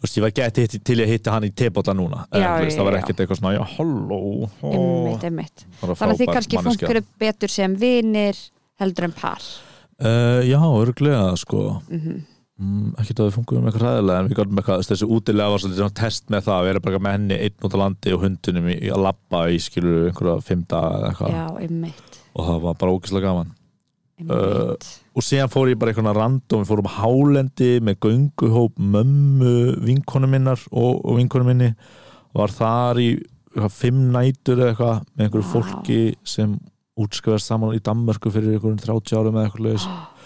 [0.00, 2.24] veist, ég var hitt til ég hitti hann í tebóta núna.
[2.32, 3.02] Já, veist, það var já, já.
[3.02, 5.66] ekkert eitthvað svona, já, halló ó, Einmitt, einmitt.
[5.82, 8.40] Þannig að þið kannski funkur betur sem vinir
[8.80, 9.44] heldur en par?
[9.98, 11.80] Uh, Já, örglega sko.
[11.90, 12.24] Mm
[12.58, 15.94] mm, ekkert að við fungurum eitthvað ræðilega en við gætum eitthvað, þessi útilega var svolítið
[16.00, 18.76] test með það að vera bara með henni einn út á landi og hundunum í,
[18.78, 21.38] í að labba í skilur einhverja daga eða eitthvað.
[21.38, 23.54] Já, og það var bara ógislega gaman.
[24.18, 24.86] Einmitt.
[25.14, 29.52] og síðan fór ég bara eitthvað random við fórum hálendi með gönguhóp mömmu
[29.86, 31.68] vinkonu minnar og, og vinkonu minni.
[32.34, 35.52] Var þar í eitthvað, fimm nætur eða eitthvað með einhverju Vá.
[35.52, 36.58] fólki sem
[36.98, 39.86] útskrifast saman í Danmörku fyrir einhverjum 30 árum eða eitthvað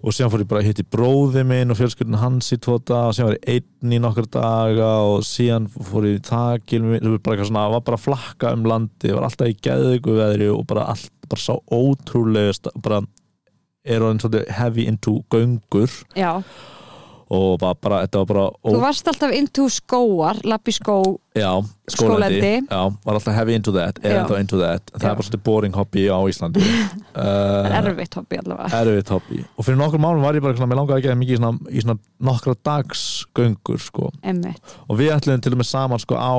[0.00, 3.10] og síðan fór ég bara að hitti bróði minn og fjölskyldin hans í tvo daga
[3.10, 7.06] og síðan var ég einn í nokkar daga og síðan fór ég í þakil með
[7.06, 10.88] mér, bara svona, var bara flakka um landi var alltaf í geðugu veðri og bara
[10.94, 13.02] allt, bara sá ótrúlega bara
[13.84, 15.92] er hann svolítið heavy into göngur.
[16.16, 16.42] Já,
[17.30, 20.96] og bara, bara þetta var bara ó, þú varst alltaf into skóar, lappi skó
[21.38, 21.50] já,
[21.90, 24.22] skólendi, já, var alltaf heavy into that er Já.
[24.24, 25.10] alltaf into that, það Já.
[25.12, 26.64] er bara svolítið boring hobby á Íslandi.
[27.14, 28.80] Uh, er erfitt hobby allavega.
[28.80, 29.44] erfitt hobby.
[29.54, 31.70] Og fyrir nokkur málum var ég bara svona, mér langaði ekki að mikið í svona,
[31.70, 31.98] í svona
[32.30, 33.04] nokkra dags
[33.38, 34.10] göngur sko.
[34.26, 34.74] Einmitt.
[34.90, 36.34] Og við ætlum til og með saman sko, á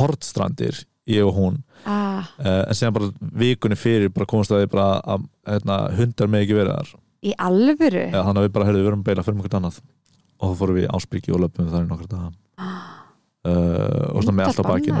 [0.00, 1.62] Hortstrandir, ég og hún.
[1.86, 6.30] Ah, uh, en síðan bara vikunni fyrir bara komast að við bara að hérna, hundar
[6.32, 6.94] með ekki verið þar.
[7.24, 8.08] Í alvöru?
[8.10, 9.78] ja, þannig að við bara heyrðu, við verum að beila fyrir mjög annað
[10.40, 12.30] og þá fórum við ásbyrgi og löpum þar í nokkra daga.
[13.44, 14.98] Uh, og svona með alltaf bakinn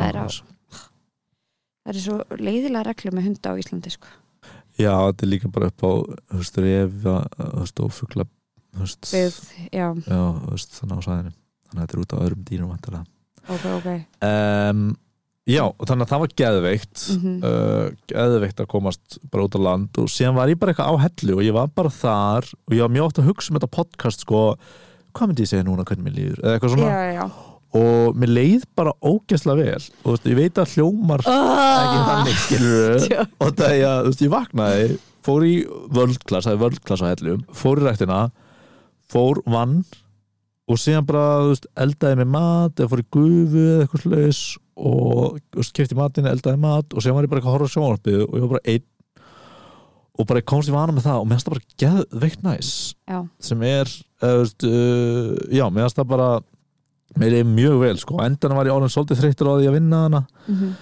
[1.84, 4.08] Það er svo leiðilega reglur með hunda á Íslandi sko.
[4.80, 5.92] já, þetta er líka bara upp á
[6.64, 7.92] refa, þú veist, og
[10.40, 12.72] þú veist, þannig á sæðinu þannig að þetta er út á öðrum dýrum
[13.54, 13.88] ok, ok.
[14.24, 14.84] Um,
[15.44, 17.32] Já, þannig að það var geðveikt Mhm.
[17.44, 19.90] uh, geðveikt að komast bara út á land.
[20.00, 22.80] Og síðan var ég bara eitthvað á hellu og ég var bara þar og ég
[22.80, 24.40] var mjög oft að hugsa um þetta podcast sko,
[25.14, 26.92] hvað myndi ég segja núna hvernig mér líður eða eitthvað svona.
[26.92, 27.24] Já, já,
[27.74, 29.88] og mér leið bara ógeðslega vel.
[30.04, 32.96] Og þú veist, ég veit að hljómar ekki já þannig skilur
[33.40, 34.88] og það er að, þú veist, ég vaknaði
[35.24, 35.54] fór í
[35.98, 38.18] völdklass, það er völdklass á hellu fór í ræktina
[39.14, 39.78] fór vann
[40.70, 44.42] og síðan bara, þú veist, eldaði með mat eða fór í gufu eða eitthvað slags
[44.74, 47.70] og þú veist, kefti matinn, eldaði mat og síðan var ég bara eitthvað að horfa
[47.70, 48.84] á sjónvarpið
[50.14, 52.72] og bara ég komst í vana með það og mér finnst það bara geðveikt næs
[53.10, 54.42] Já, sem er, uh,
[55.50, 56.28] já, mér finnst það bara
[57.20, 60.02] mér er mjög vel, sko, endan var ég orðin svolítið þreyttur á því að vinna
[60.04, 60.76] hana mhm.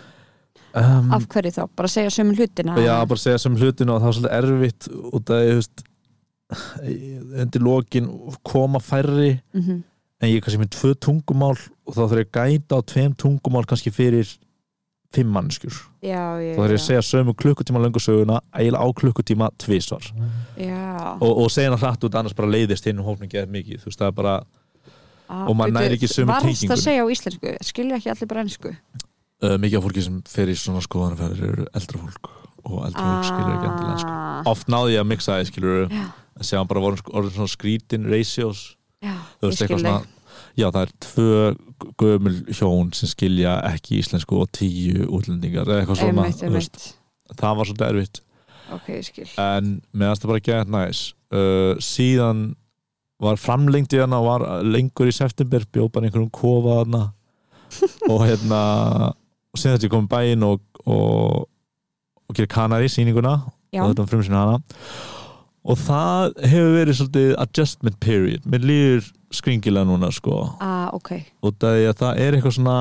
[0.82, 1.62] um, af hverju þá?
[1.80, 2.76] Bara segja sömu hlutina?
[2.80, 5.88] Já, bara segja sem hlutinu og það var svolítið erfitt út að ég, veist
[7.42, 8.10] undir lokin
[8.44, 9.82] koma færri Mhm.
[10.20, 13.14] en ég er kannski með tvö tungumál og þá þarf ég að gæta á tveim
[13.16, 14.28] tungumál kannski fyrir
[15.12, 20.08] fimm mannskjur þá þarf ég að segja sömu klukkutíma löngu söguna eiginlega á klukkutíma tvisvar.
[20.56, 21.16] Já.
[21.20, 24.02] og, og segja hana hratt út annars bara leiðist hinn hófning eða mikið, þú veist
[24.02, 24.34] það er bara
[25.32, 26.74] Ah, og maður bíddu, nær ekki sömu varstu tengingunni.
[26.74, 30.50] að segja á íslensku, skilja ekki allir bara ennsku uh, mikið af fólki sem fer
[30.52, 32.28] í svona skoðanferðir eru eldra fólk
[32.68, 34.12] og eldra fólk skilur ekki endilega sko.
[34.12, 36.02] Ah, oft náði ég að mixa það skilur Já.
[36.36, 38.60] að segja hann bara voru orðin svona skrítin ratios
[39.00, 39.96] já, þú veist eitthvað svona
[40.58, 41.36] já það er tvö
[42.00, 46.90] gömul hjón sem skilja ekki íslensku og tíu útlendingar eða eitthvað svona einmitt, einmitt.
[47.32, 48.20] Það var svolítið erfitt.
[48.72, 49.28] Ok, ég skil.
[49.40, 51.00] En meðan það bara gett næs.
[51.32, 52.52] Uh, síðan
[53.22, 57.02] var framlengt í hana og var lengur í september bjóð bara einhverjum kofa hana
[58.12, 58.62] og hérna
[59.52, 61.48] og síðan þetta ég kom bæinn og, og,
[62.26, 63.36] og gera kanari sýninguna
[63.72, 64.60] já, og þetta var frumsýna hana.
[65.62, 68.46] Og það hefur verið svolítið adjustment period.
[68.50, 70.42] Mér líður skringilega núna sko.
[70.62, 71.14] Ah, ok.
[71.42, 72.78] Og það er, það er eitthvað svona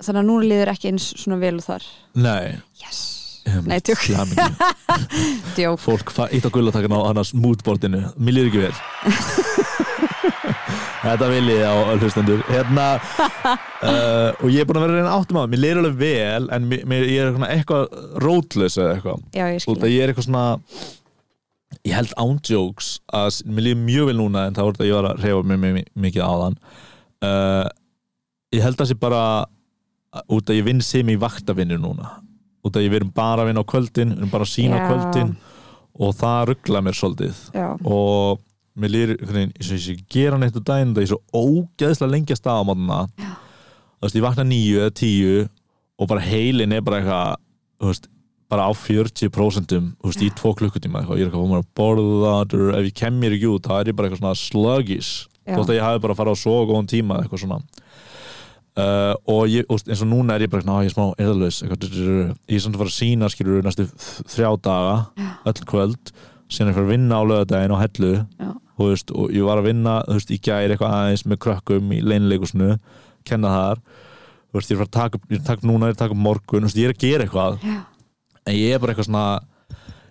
[0.00, 1.88] þannig að núna líður ekki eins svona vel og þar?
[2.16, 3.00] Nei, yes,
[3.66, 4.02] Nei, tjók.
[5.56, 5.80] djók.
[5.80, 8.04] fólk eitt á gullatakan á annars moodboardinu.
[8.20, 8.76] Mér líður ekki vel.
[11.00, 12.42] Þetta vil ég á hlustendur.
[12.50, 15.96] Hérna uh, og ég er búin að vera reyna áttum á það mér líður alveg
[16.02, 17.84] vel en mér, mér, ég er eitthvað
[18.20, 19.22] rótlös eða eitthvað.
[19.32, 20.44] Já, ég skil út að ég er eitthvað svona
[21.86, 24.96] ég held ándjóks að mér líður mjög vel núna en það voru þetta að ég
[24.98, 26.56] var að reyfa mig mi- mi- mikið á þann
[27.28, 27.68] uh,
[28.56, 29.22] ég held að það sé bara
[30.34, 32.08] út að ég vinn sem í vaktavinnu núna.
[32.66, 34.80] Út að ég verum bara að vinna á kvöldin við erum bara að sína á
[34.82, 34.86] Já.
[34.90, 35.30] kvöldin
[36.00, 37.38] og það ruggla mér svolítið.
[37.54, 38.40] Já, og
[38.80, 42.40] mér veginn eins og ég gera neitt úr daginn það er svo ógeðslega lengi að
[42.42, 43.30] staða á mótna Já.
[43.30, 45.36] þú veist, ég vakna nýju eða tíu
[46.00, 47.38] og bara heilin er bara eitthvað
[47.80, 48.10] þú veist,
[48.50, 52.78] bara á 40% þú veist, í tvo klukkutíma eitthvað, ég er eitthvað að borða það,
[52.80, 55.56] ef ég kem mér ekki út þá er ég bara eitthvað svona Já.
[55.56, 57.60] þótt að ég hafi bara fara á svo góðan tíma eitthvað svona.
[58.80, 61.06] Uh, og ég, veist, eins og núna er ég bara eitthvað, "Á, ég er smá
[61.18, 63.86] eðalus ég er samt að fara að sína skilur næstu
[64.30, 65.30] þrjá daga Já.
[65.46, 66.12] öll kvöld.
[66.48, 68.26] Síðan er ég að vinna á lögadaginn á hellu.
[68.78, 72.00] Og, veist, og ég var að vinna veist, í gæri eitthvað aðeins með krökkum í
[72.00, 72.78] leinleikusnu,
[73.24, 73.78] kenna þar.
[74.54, 76.88] Veist, ég er að taka, upp- núna ég er að taka upp morgun, veist, ég
[76.88, 77.58] er að gera eitthvað.
[77.60, 77.84] Já.
[78.50, 79.24] En ég er bara eitthvað svona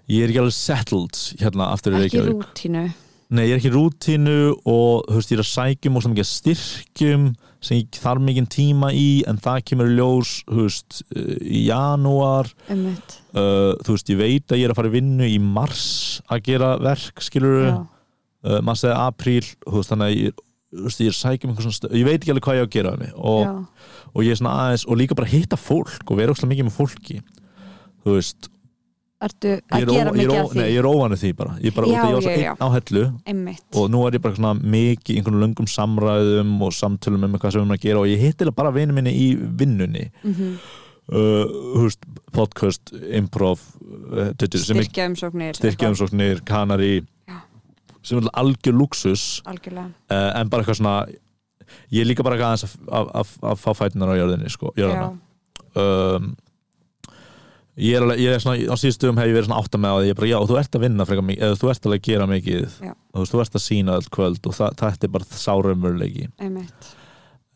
[0.09, 2.41] ég er ekki alveg settled hérna aftur í ekki Reykjavík.
[2.41, 2.87] rútínu.
[3.29, 7.27] Nei, ég er ekki rútínu og þú veist, ég er að sækjum og mikið styrkjum
[7.61, 12.49] sem ég þarf mikið tíma í en það kemur ljós þú veist, uh, í janúar.
[12.71, 15.87] Uh, þú veist, ég veit að ég er að fara í vinnu í mars
[16.25, 17.75] að gera verk, skilur já,
[18.49, 20.45] uh, mars eða apríl þú veist, þannig að ég,
[20.87, 24.33] veist, ég svona ég veit ekki alveg hvað ég á að gera og, og ég
[24.33, 27.21] er svona aðeins, og líka bara hitta fólk og vera óslega mikið með fólki
[28.09, 28.49] þú veist,
[29.19, 30.59] ertu að er, gera ó, mikið er, af ó, því?
[30.59, 31.55] nei, ég er óvanur því bara.
[31.63, 32.35] Ég, bara, Já, út já.
[32.35, 33.65] einn á hellu einmitt.
[33.75, 37.55] og nú er ég bara svona mikið í einhvern löngum samræðum og samtölum um eitthvað
[37.55, 40.07] sem við erum að gera og ég hittilega bara vini minni í vinnunni.
[40.23, 40.53] Mm
[41.13, 41.45] uh,
[41.79, 42.03] húst,
[42.35, 43.61] podcast, improv
[44.13, 47.39] uh, tuttur, sem er styrkja umsóknir styrkjaumsóknir, kanari Já.
[48.05, 49.89] sem er algjör luxus algjörlega.
[50.09, 50.95] Uh, en bara eitthvað svona
[51.93, 55.09] ég er líka bara aðeins að, fá fætunar á jörðinni sko, já, jörðina
[55.77, 56.31] um,
[57.77, 59.97] ég er alveg, ég er svona á síðustum hef ég verið svona átt að með
[59.97, 61.99] því, ég er bara já, þú ert að vinna frekar mikið, eða þú ert að
[62.07, 62.79] gera mikið.
[62.87, 62.93] Já.
[63.13, 66.89] þú veist, þú ert að sína öll kvöld og það, þetta er bara sárumurleiki einmitt.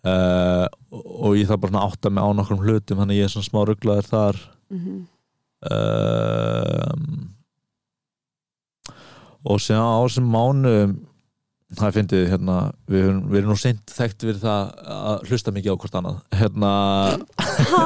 [0.03, 3.29] Uh, og ég þarf bara svona átt að með á nokkrum hlutum þannig að ég
[3.29, 4.39] er svona smá rugglaður þar.
[4.73, 5.01] Mm
[5.71, 7.33] um,
[9.43, 10.75] og síðan á þessum mánu
[11.77, 12.57] það er fyndið hérna
[12.89, 16.21] við við erum nú seint þekkt fyrir það að hlusta mikið á hvort annað.
[16.39, 16.71] Hérna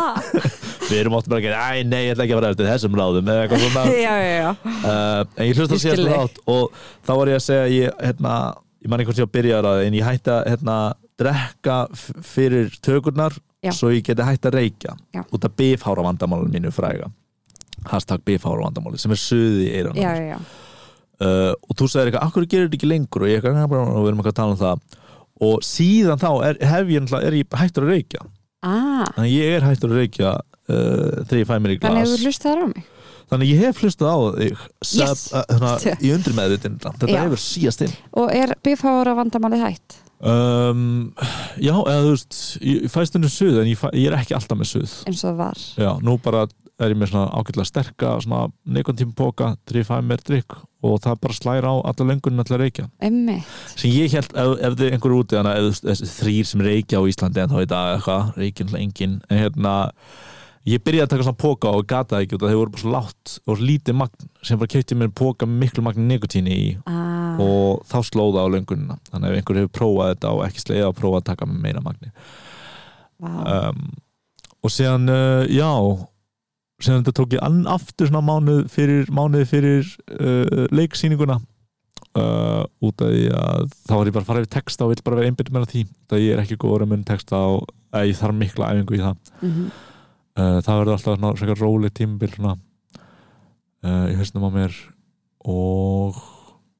[0.89, 2.99] við erum ótt bara að gera, æ nei, ég ætla ekki að vera eftir þessum
[2.99, 3.83] ráðum eða eitthvað svona.
[4.07, 4.51] Já, já, já.
[4.77, 6.05] Uh, en ég hlusta þig.
[6.11, 8.37] rátt og þá var ég að segja ég, hérna,
[8.83, 10.77] ég man hvort ég að byrja að en ég hætti að hérna,
[11.17, 11.77] drekka
[12.25, 13.35] fyrir tökurnar
[13.73, 14.93] svo ég geti hætti að reykja
[15.33, 17.09] út af bifhára vandamálinu mínu fræga.
[17.87, 20.39] Hashtag bifhára vandamáli sem er suði í já,
[21.21, 23.23] uh, og þú sagðir eitthvað, akkur gerir þetta ekki lengur?
[23.25, 24.99] Og ég eitthvað, "Ja, bara- og við erum eitthvað að tala um það.
[25.47, 28.21] Og síðan þá er, hef ég, er ég hættur að reykja.
[28.63, 31.79] Ah, þannig að ég er hættur að reykja uh, þegar ég fæ mér í þannig
[31.79, 32.09] glas.
[32.09, 32.83] hefur þú hlustað á mig?
[33.27, 34.57] Þannig að ég hef hlustað á þig
[34.97, 35.23] Yes.
[35.33, 37.19] uh, hana, í undirmeðvitin þetta Já.
[37.21, 37.93] hefur síast inn.
[38.17, 39.97] Og er bifhára vandamálið hætt?
[40.17, 41.13] Um,
[41.61, 44.33] já, eða þú veist ég, ég fæ stundum suð en ég, fæ, ég er ekki
[44.33, 44.93] alltaf með suð.
[45.05, 45.61] Eins og það var.
[45.77, 46.47] Já, nú bara
[46.85, 48.13] er ég með svona ágætlega sterka
[49.17, 52.87] póka, 3-5 mér drikk og það bara slæra á alla löngunin allar reykja.
[53.73, 57.07] Sem ég held, ef, ef þið einhver úti þannig að þessi þrýr sem reykja á
[57.09, 59.73] Íslandi en þá í dag eitthvað, reykja náttúrulega engin en hérna,
[60.69, 62.83] ég byrjaði að taka svona póka og gata það ekki út að þeir voru bara
[62.83, 67.39] svo látt og lítið magn sem bara kefti mér með miklu magn nikotíni í ah,
[67.41, 68.99] og þá slóða á löngunina.
[69.09, 71.63] Þannig að ef einhver hefur prófað þetta og ekki sleið að prófa að taka með
[71.65, 72.13] meina magni.
[73.17, 73.33] Vá.
[73.71, 73.89] um,
[74.61, 75.71] og síðan uh, já
[76.83, 79.87] síðan þetta tók ég ann aftur svona mánuð fyrir, mánuð fyrir
[80.19, 84.85] uh, leiksýninguna uh, út af því að þá var ég bara að fara yfir texta
[84.85, 87.41] og vill bara vera einbyrð með því það ég er ekki góður að mun texta
[87.55, 89.67] og ég þarf mikla æfingu í það Mhm.
[90.37, 94.77] uh, það verður alltaf svona svona róli tímabil svona uh, í hausnum á mér
[95.47, 96.17] og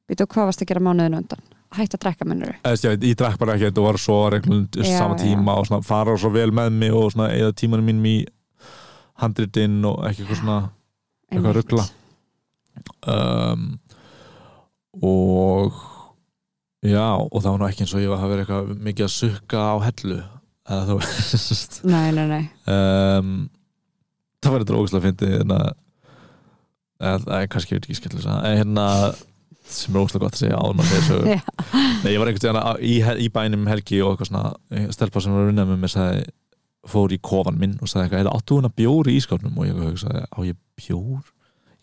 [0.08, 1.42] Býtu, hvað varst að gera mánuðinu undan?
[1.76, 5.26] Hætt að drekka minnur ég, drakk bara ekkert og var svo reglund Já, sama já.
[5.26, 8.14] tíma og svona, fara svo vel með mig og eða tímanum mínum í
[9.22, 10.58] handritinn og ekki eitthvað svona
[11.28, 11.84] eitthvað ruggla
[13.12, 13.68] um,
[15.04, 15.78] og
[16.86, 19.14] já, og það var nú ekki eins og ég var að vera eitthvað mikið að
[19.14, 20.18] sukka á hellu
[20.68, 21.78] eða þú veist.
[21.92, 22.42] Nei, nei, nei.
[22.68, 23.32] Um,
[24.42, 25.58] það var þetta ógæslega fyndið hérna
[26.98, 28.86] eða, kannski er þetta ekki skellur en hérna
[29.68, 31.40] sem er ógæslega gott að segja áður maður Já.
[32.04, 34.52] Nei, ég var einhvern veginn í, í bænum um helgi og eitthvað svona,
[34.94, 36.28] stelpa sem var að vinna með mér sagði,
[36.90, 39.66] fór í kofan minn og sagði eitthvað, "Heyrðu, áttu hún að bjór í ískapnum og
[39.66, 41.24] ég hugsaði, á ég bjór?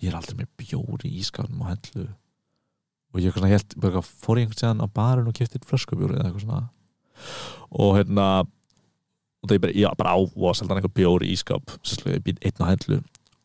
[0.02, 2.08] Ég er aldrei með bjór í ískapnum og hellu.
[3.14, 5.60] Og ég eitthvað svona held, bara eitthvað, fór ég einhvern veginn á barinn og kefti
[5.64, 6.70] flöskubjór eða eitthvað svona?
[7.72, 8.46] Og hérna
[9.46, 12.26] og það ég bara, ég bara á og seldan einhver bjór í ískap sérstaklega ég
[12.26, 13.04] býð einn á hellu.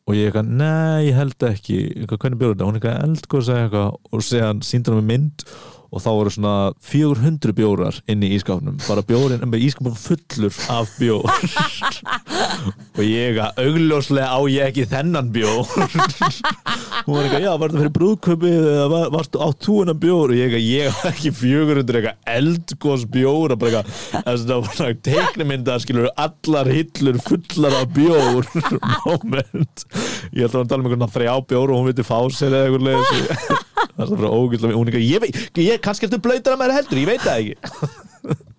[0.09, 1.77] Og ég eitthvað, nei, ég held ekki.
[2.01, 3.91] Eitthvað, hvernig bjór er þetta, hún eitthvað eldgóð segja eitthvað.
[4.11, 5.45] Og segja hann mynd
[5.91, 6.53] og þá voru svona
[6.87, 11.27] 400 bjórar inn í ískapnum, bara bjórin með ískapnum fullur af bjór.
[12.99, 15.67] Og ég að augljóslega á ég ekki þennan bjór.
[15.71, 20.33] Hún var eitthvað, já, var þetta fyrir brúðköpið eða var, varstu á túunan bjór?
[20.33, 23.83] Og ég að ég á ekki 400 eitthvað eldgós bjór og bara
[24.27, 28.47] eitthvað, teiknumynda, skilur, allar hillur fullar af bjór.
[29.07, 29.87] Moment,
[30.31, 33.67] ég held að tala um einhvern þrjá bjór og hún viti fá sér eða eitthvað
[33.97, 36.77] það er bara ógæslega hún er eitthvað, ég veit, ég kannski eftir blöytur að maður
[36.79, 37.55] heldur, ég veit það ekki.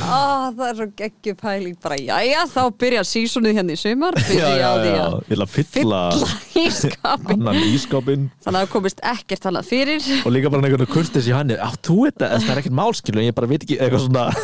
[0.00, 1.76] Ah, Það er svo geggju pæling.
[1.82, 4.16] Bara, jæja, þá byrja sísonið hérna í sumar.
[4.16, 6.00] Byrja á því að ég ætla að fylla
[6.60, 10.08] í skapin annan ískapin Þannig að það komist ekkert annað fyrir.
[10.22, 13.28] Og líka bara einhvern kurtis í hann á þú þetta, það er ekkert málskilu en
[13.30, 14.26] ég bara veit ekki eitthvað svona.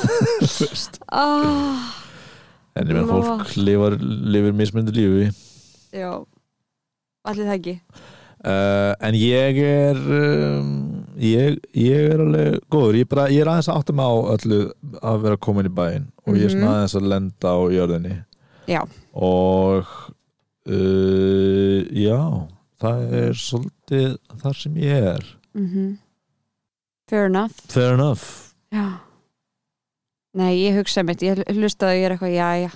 [1.16, 1.92] Ah,
[2.76, 5.28] en ég menn fólk lifar, lifir mismunandi lífi.
[5.96, 6.10] Já,
[7.28, 7.76] allir það ekki
[8.44, 13.68] uh, en ég er um, ég, ég er alveg góður, ég, bara, ég er aðeins
[13.72, 14.60] að átta mig á öllu
[15.00, 16.74] að vera komin í bæinn og ég er svona Mhm.
[16.74, 18.16] aðeins að lenda á jörðinni.
[18.66, 18.80] Já,
[19.14, 19.86] og
[20.66, 22.18] uh, já
[22.82, 25.24] það er svolítið þar sem ég er.
[25.56, 25.98] Mhm.
[27.08, 27.54] Fair enough.
[27.70, 28.24] Fair enough.
[28.74, 28.98] Já.
[30.36, 32.72] Nei, ég hugsa mitt, ég hlusta að ég er eitthvað, jæja.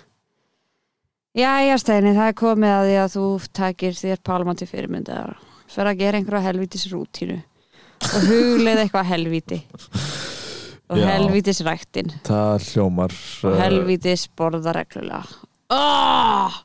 [1.37, 5.37] Jæja, Steini, það er komið að því að þú takir þér pálma til fyrirmyndar
[5.71, 7.39] fyrir að gera einhverja helvítis rútínu
[8.01, 9.61] og hugleið eitthvað helvíti.
[10.91, 11.07] Og Já.
[11.13, 13.13] helvítis ræktin það hljómar
[13.47, 15.23] og uh, helvítis borða reglulega
[15.71, 16.57] oh!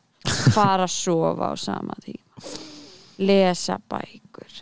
[0.56, 2.54] fara að sofa á sama tíma.
[3.22, 4.62] Lesa bækur.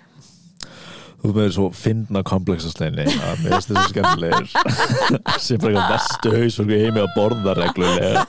[1.24, 4.50] Þú með svo finna komplexasleini að mér finnst þessu skemmtilegir.
[5.44, 8.26] Sem bara eitthvað bestu haus fyrir heimi að borða reglulega.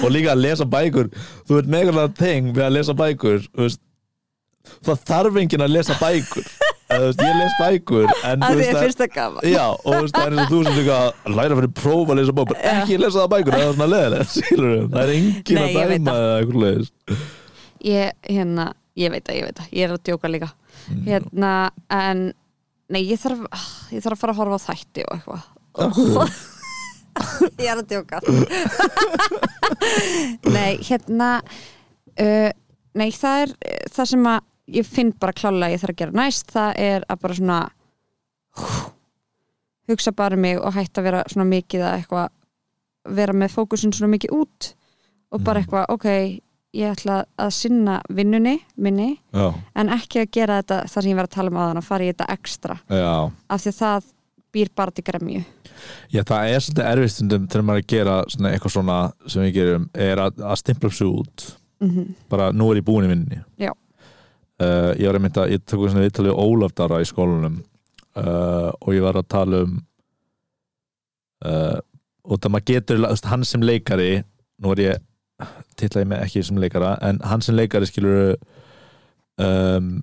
[0.00, 1.10] Og líka að lesa bækur.
[1.44, 3.82] Þú veit megalega þeng við að lesa bækur þú veist,
[4.86, 6.48] það þarf enginn að lesa bækur.
[6.86, 9.46] Eða, veist, ég les bækur en að því að það- finnst það gaman.
[9.50, 12.20] Já, og veist, það er eins og þú sem líka að læra fyrir prófa að
[12.20, 15.66] lesa bækur, ekki lesa það bækur það er svona leðilega, skilur það er enginn Nei,
[15.66, 16.90] ég að dæma eða eitthvað leiðis
[17.86, 18.66] ég, hérna,
[19.02, 19.68] ég veit það, ég veit það.
[19.76, 20.50] Ég er að djóka líka.
[20.86, 21.02] Mm.
[21.10, 21.52] hérna,
[21.98, 22.22] en
[22.94, 25.42] nei, ég þarf, ah, ég þarf að fara að horfa á þætti og eitthvað.
[27.56, 28.20] Ég er að djóka.
[30.56, 31.28] Nei, hérna
[32.20, 32.50] uh,
[32.96, 36.00] nei, það er uh, það sem að ég finn bara klálega að ég þarf að
[36.02, 37.60] gera næst, það er að bara svona
[39.88, 43.92] hugsa bara um mig og hætta að vera svona mikið að eitthvað vera með fókusin
[43.94, 44.72] svona mikið út
[45.30, 45.64] og bara Mm.
[45.66, 46.06] eitthvað, ok
[46.76, 51.16] ég ætla að sinna vinnunni minni, Já, en ekki að gera þetta þar sem ég
[51.16, 52.76] var að tala um aðan að fara í þetta ekstra.
[52.90, 53.30] Já.
[53.48, 54.04] Af því að það
[54.52, 55.44] býr bara til gremju.
[56.12, 59.42] Já, það er svolítið erfið stundum þegar maður er að gera svona eitthvað svona sem
[59.42, 61.46] við gerum er að, að stimpla upp sig út.
[61.80, 63.72] Mm bara nú er ég búin í vinninni Já.
[64.62, 67.60] Uh, Ég var að mynda, ég tók svona viðtalið við Ólaf Dara í skólanum
[68.16, 69.76] uh, og ég var að tala um
[71.44, 71.78] uh,
[72.26, 74.10] og það maður getur hann sem leikari
[74.62, 75.06] nú er ég,
[75.78, 78.34] titla ég mig ekki sem leikara en hann sem leikari skilur
[79.38, 79.98] um,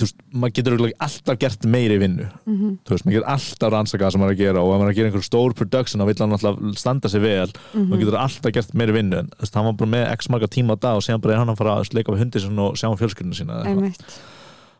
[0.00, 2.26] þú veist, maður getur alltaf gert meiri vinnu.
[2.46, 2.72] -hmm.
[2.86, 4.88] þú veist, maður getur alltaf rannsakað það sem maður er að gera og ef maður
[4.88, 7.50] er að gera einhver stór production þá vill hann alltaf standa sig vel.
[7.74, 7.88] Mhm.
[7.88, 9.18] maður getur alltaf gert meiri vinnu.
[9.18, 11.34] En þú veist, hann var bara með x marga tíma á dag og síðan bara
[11.34, 13.62] er hann að fara að leika við hundi sinni og sjá um fjölskyldinu sína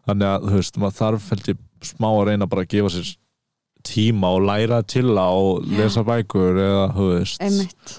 [0.09, 1.59] þannig að þú veist, maður þarf held ég
[1.91, 3.11] smá að reyna bara að gefa sér
[3.87, 5.77] tíma og læra til og Já.
[5.79, 7.41] lesa bækur eða, þú veist.
[7.41, 7.99] Einmitt.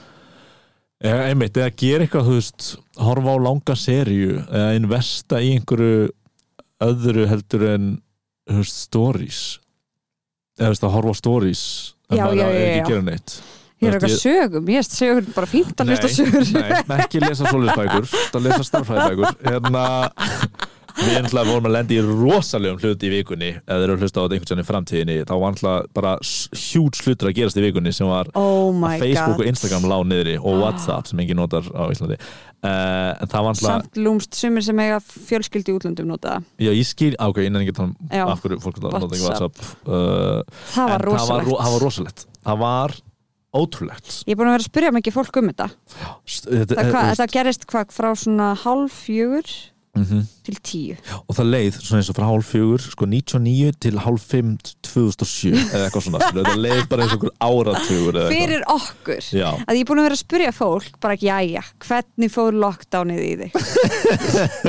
[1.02, 2.68] Eða, einmitt, eða gera eitthvað, þú veist
[3.02, 6.10] horfa á langa serju eða investa í einhverju
[6.82, 7.90] öðru heldur en
[8.52, 9.42] veist, stories.
[10.60, 11.64] Eða að horfa stories.
[12.12, 13.36] En já, er ekki að gera neitt.
[13.82, 16.44] Ég er eitthvað sögum, ég er sögur bara fínt að hlusta sögur.
[16.54, 19.86] nei, ekki lesa svoleiðsbækur það lesa starfræðibækur hérna,
[21.00, 23.50] við ennlega vorum að lenda í rosalegum hlut í vikunni.
[23.64, 26.14] Eða þeir eru að hlusta á þetta einhvern veginn í framtíðinni þá var ennlega bara
[26.68, 28.70] hjút hlutur að gerast í vikunni sem var Oh
[29.02, 29.48] Facebook god.
[29.48, 30.62] Og Instagram lág niðri og Ah.
[30.68, 32.20] Whatsapp sem engin notar á Íslandi
[32.64, 36.50] uh, það var ennlega Samt lúmst sumir sem eiga fjölskyldi í útlöndum nota það.
[36.68, 38.24] já, ég skil, ok, innan ekki tala Já.
[38.26, 39.64] um af hverju fólk nota ekki WhatsApp.
[39.86, 40.44] Uh,
[40.74, 42.96] Það var rosalegt ro- það var rosalegt það var
[43.52, 45.66] ótrúlegt Ég er búin að vera að spyrja mikið fólk um þetta
[46.24, 49.50] St- þetta, Það, hva, eh, þetta gerist hvað frá svona hálf fjögur
[49.98, 50.22] mhm.
[50.46, 50.96] til tíu.
[51.28, 54.52] Og það leið svona eins og frá hálf fjögur sko 99 til hálf 5
[54.88, 58.32] 2007 eða eitthvað svona það leið bara eins og eða eitthvað.
[58.32, 59.22] Fyrir okkur.
[59.36, 62.58] Já, að ég er búin að vera að spyrja fólk bara ekki, jæja, hvernig fór
[62.64, 63.52] lockdownið í þig?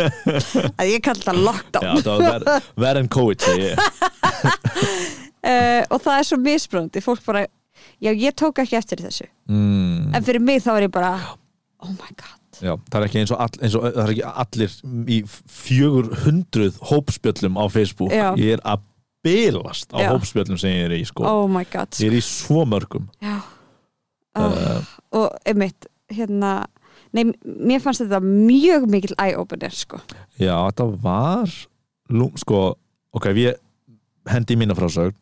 [0.81, 3.53] Að ég kalli það já, lockdown það var verð ver en COVID uh,
[5.93, 7.47] og það er svo misbröndi fólk bara,
[8.03, 9.27] já ég tók ekki eftir þessu.
[9.51, 11.17] Mm, en fyrir mig þá er ég bara
[11.83, 14.75] oh my god já, það er ekki eins og, all, eins og er ekki allir
[15.09, 15.19] í
[15.63, 18.33] 400 hópspjöllum á Facebook Já.
[18.37, 18.83] ég er að
[19.25, 20.09] bylast á Já.
[20.13, 21.25] hópspjöllum sem ég er í sko.
[21.25, 23.43] oh my god ég er í svo mörgum uh,
[24.39, 26.63] uh, og einmitt hérna
[27.13, 29.99] Nei, mér fannst þetta mjög mikil eye-opener sko.
[30.41, 31.51] já, þetta var
[32.41, 32.61] sko,
[33.13, 33.59] ok, ég
[34.33, 35.13] hendi í mína frásögn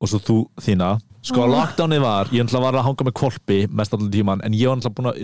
[0.00, 0.90] og svo þú þína
[1.24, 1.48] sko, Ah.
[1.54, 4.76] lockdownið var, ég ætla var að hanga með kolpi mest allir tíman, en ég var
[4.80, 5.22] ætla búin að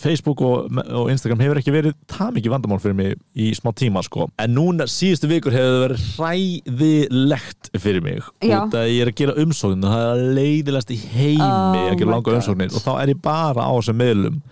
[0.00, 4.02] Facebook og, og Instagram hefur ekki verið það mikið vandamál fyrir mig í smá tíma
[4.02, 8.56] sko, en núna síðustu vikur hefur verið hræðilegt fyrir mig, Já.
[8.64, 12.14] út að ég er að gera umsóknir, það er leiðilegast í heimi Oh að gera
[12.16, 12.74] langa umsóknir.
[12.74, 14.42] Og þá er ég bara á þessum meðlum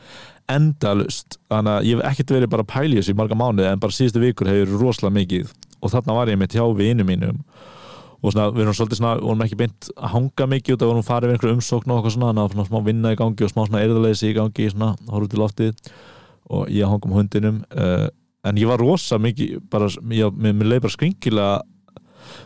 [0.52, 3.96] endalust, þannig að ég hef ekkert verið bara að pæla í marga mánuði en bara
[3.96, 5.52] síðustu vikur hefur rosalega mikið.
[5.82, 7.42] Og þarna var ég með hjá vinum mínum
[8.22, 10.88] og svona, við erum svolítið svona, vorum ekki beint að hanga mikið út af að
[10.88, 13.18] við vorum farið við einhverju umsókn og eitthvað svona, þannig að svona smá vinna í
[13.18, 15.92] gangi og smá svona erðaleysi í gangi, svona, horfðu til loftið.
[16.52, 18.06] Og ég að hanga um hundinum uh,
[18.46, 21.52] en ég var rosa mikið bara, ég, mér, mér leið bara skringilega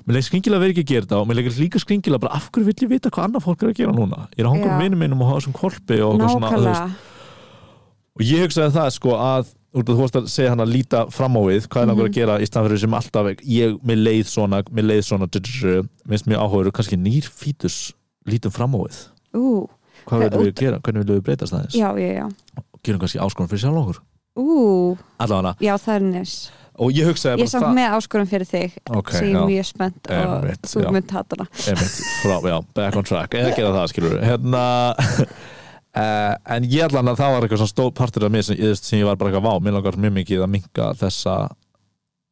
[0.07, 2.49] mér leið skringilega vera ekki að gera þetta og mér leið líka skringilega bara af
[2.53, 4.25] hverju vill ég vita hvað annað fólk er að gera núna?
[4.37, 6.85] Ég er að hanga um vinum mínum og hafa og svona, veist, nákvæmlega.
[8.17, 9.53] Og ég hugsaði það sko að
[9.85, 12.01] þú varst að segja hann að líta fram á við hvað er Mhm.
[12.07, 15.27] að gera í staðan fyrir sem alltaf ég, mér leið svona, mér leið svona
[16.09, 17.93] minnst mér áhugur, kannski nýr fítus
[18.27, 19.09] lítum fram á við.
[19.35, 19.69] Ú,
[20.07, 21.75] hvað viljum við gera, hvernig viljum við breytast aðeins?
[21.75, 22.29] Já, já, já.
[22.83, 24.01] Gerum kannski áskorun fyrir sjálf okkur.
[24.37, 28.29] Ú, allavega, já það er nes og ég hugsaði ég er bara samt með áskorun
[28.29, 32.35] fyrir þig ok, sem ég já, er mjög spennt og þú mynd hatana einmitt, frá,
[32.45, 33.31] já, back on track.
[33.33, 34.65] Eða gera það, skilur hérna
[35.97, 39.01] Uh, en ég allan að það var eitthvað svona stóð partur af mér sem, sem
[39.01, 41.37] ég var bara eitthvað vá, mér langar mjög mikið að minka þessa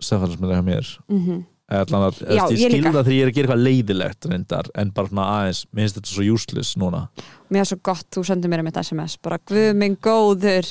[0.04, 0.94] stefælismynda hjá mér.
[1.08, 1.42] Mm
[1.72, 4.90] allan að, Já, ég ég skilða þegar ég er að gera eitthvað leiðilegt reyndar, en
[4.94, 7.00] bara svona aðeins mér finnst þetta svo useless núna.
[7.48, 10.68] Mér er svo gott, þú sendir mér um eitt SMS bara guð minn góður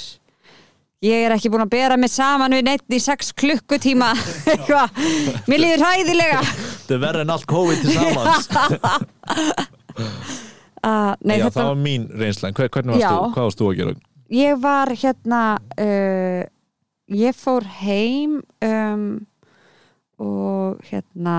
[1.04, 4.14] ég er ekki búin að bera mig saman við neitt í sex klukkutíma.
[4.54, 5.04] Eitthvað,
[5.50, 6.42] mér líður hræðilega.
[6.46, 8.50] Þetta er verður en allt COVID til samans
[10.84, 13.70] uh, nei, já, þetta, það var mín reynslan, Hver, hvernig varst þú, hvað varst þú
[13.70, 13.96] að gera?
[14.34, 15.42] Ég var hérna
[15.80, 16.42] uh,
[17.14, 19.06] ég fór heim um,
[20.24, 21.38] og hérna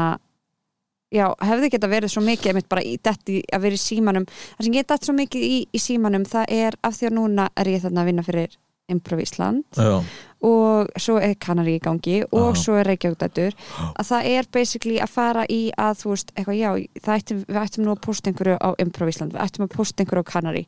[1.15, 4.27] já, hefði geta verið svo mikið einmitt bara í detti að vera í símanum.
[4.57, 7.71] Það sem dætt svo mikið í, í símanum það er af því að núna er
[7.71, 8.57] ég þarna að vinna fyrir
[8.93, 9.65] Improv Ísland.
[9.79, 10.03] Já,
[10.45, 12.59] og svo er Kanari í gangi og Aha.
[12.61, 16.71] svo er Reykjavík að það er basically að fara í að þú veist, eitthvað já,
[17.15, 20.25] ættum, við ættum nú að posta einhverju á Improv Ísland, við ættum að posta einhverju
[20.25, 20.65] á Kanari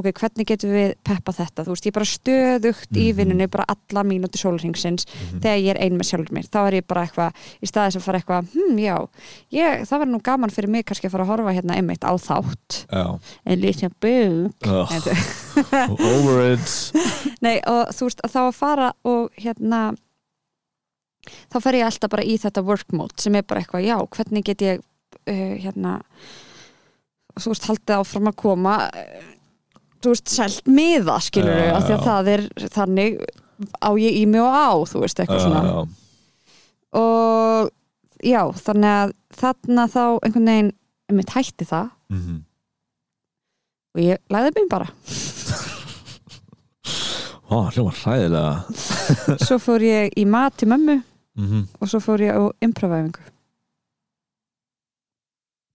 [0.00, 1.64] ok, hvernig getum við peppa þetta?
[1.66, 3.16] Þú veist, ég er bara stöðugt í Mhm.
[3.20, 5.06] vinnunni bara alla mínúti sólringsins
[5.40, 8.02] þegar ég er ein með sjálfur mér, þá er ég bara eitthvað í staðis að
[8.06, 8.96] fara eitthvað, hm, já
[9.52, 12.12] ég, það var nú gaman fyrir mig kannski að fara að horfa hérna einmitt á
[12.16, 13.18] þátt, já.
[13.46, 16.92] en lítið búk Ugh, over it.
[17.44, 19.80] Nei, og þú veist, þá að fara og hérna
[21.52, 24.46] þá fer ég alltaf bara í þetta work mode sem er bara eitthvað, já, hvernig
[24.46, 25.98] get ég uh, hérna
[27.40, 29.28] þú veist, haldið áfram að koma uh,
[30.00, 31.98] þú veist, selt miða skilur Já, við, af því já.
[31.98, 32.46] að það er
[32.76, 33.18] þannig
[33.76, 35.80] á ég í mig og á, þú veist, eitthvað svona já,
[37.00, 37.72] og
[38.24, 40.72] já, þannig að þarna þá einhvern veginn
[41.10, 42.40] einmitt hætti það mhm.
[43.96, 44.88] og ég læði mig bara
[47.50, 48.50] Ó, hljóma hræðilega.
[49.46, 51.00] Svo fór ég í mat til mömmu
[51.40, 53.22] mm og svo fór ég á improvæfingu.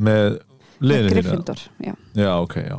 [0.05, 0.37] Með
[0.83, 1.15] liðinu þínu?
[1.15, 2.77] Gryffindor, já, já, ok, já.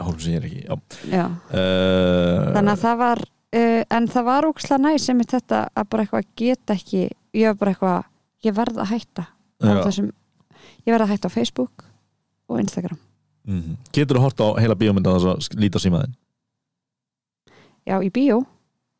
[0.00, 0.76] Hólum sem ég er ekki já.
[1.12, 1.26] já.
[1.52, 6.06] Uh, þannig að það var uh, en það var úksla næs sem þetta að bara
[6.06, 7.04] eitthvað geta ekki
[7.36, 8.10] ég var bara eitthvað,
[8.48, 9.26] ég verð að hætta
[9.62, 10.10] þessum,
[10.88, 11.86] ég verð að hætta á Facebook
[12.48, 12.98] og Instagram.
[13.48, 16.16] Mm getur þú hort á heila bíómynda þess að líta símaðin
[17.88, 18.42] já, í bíó,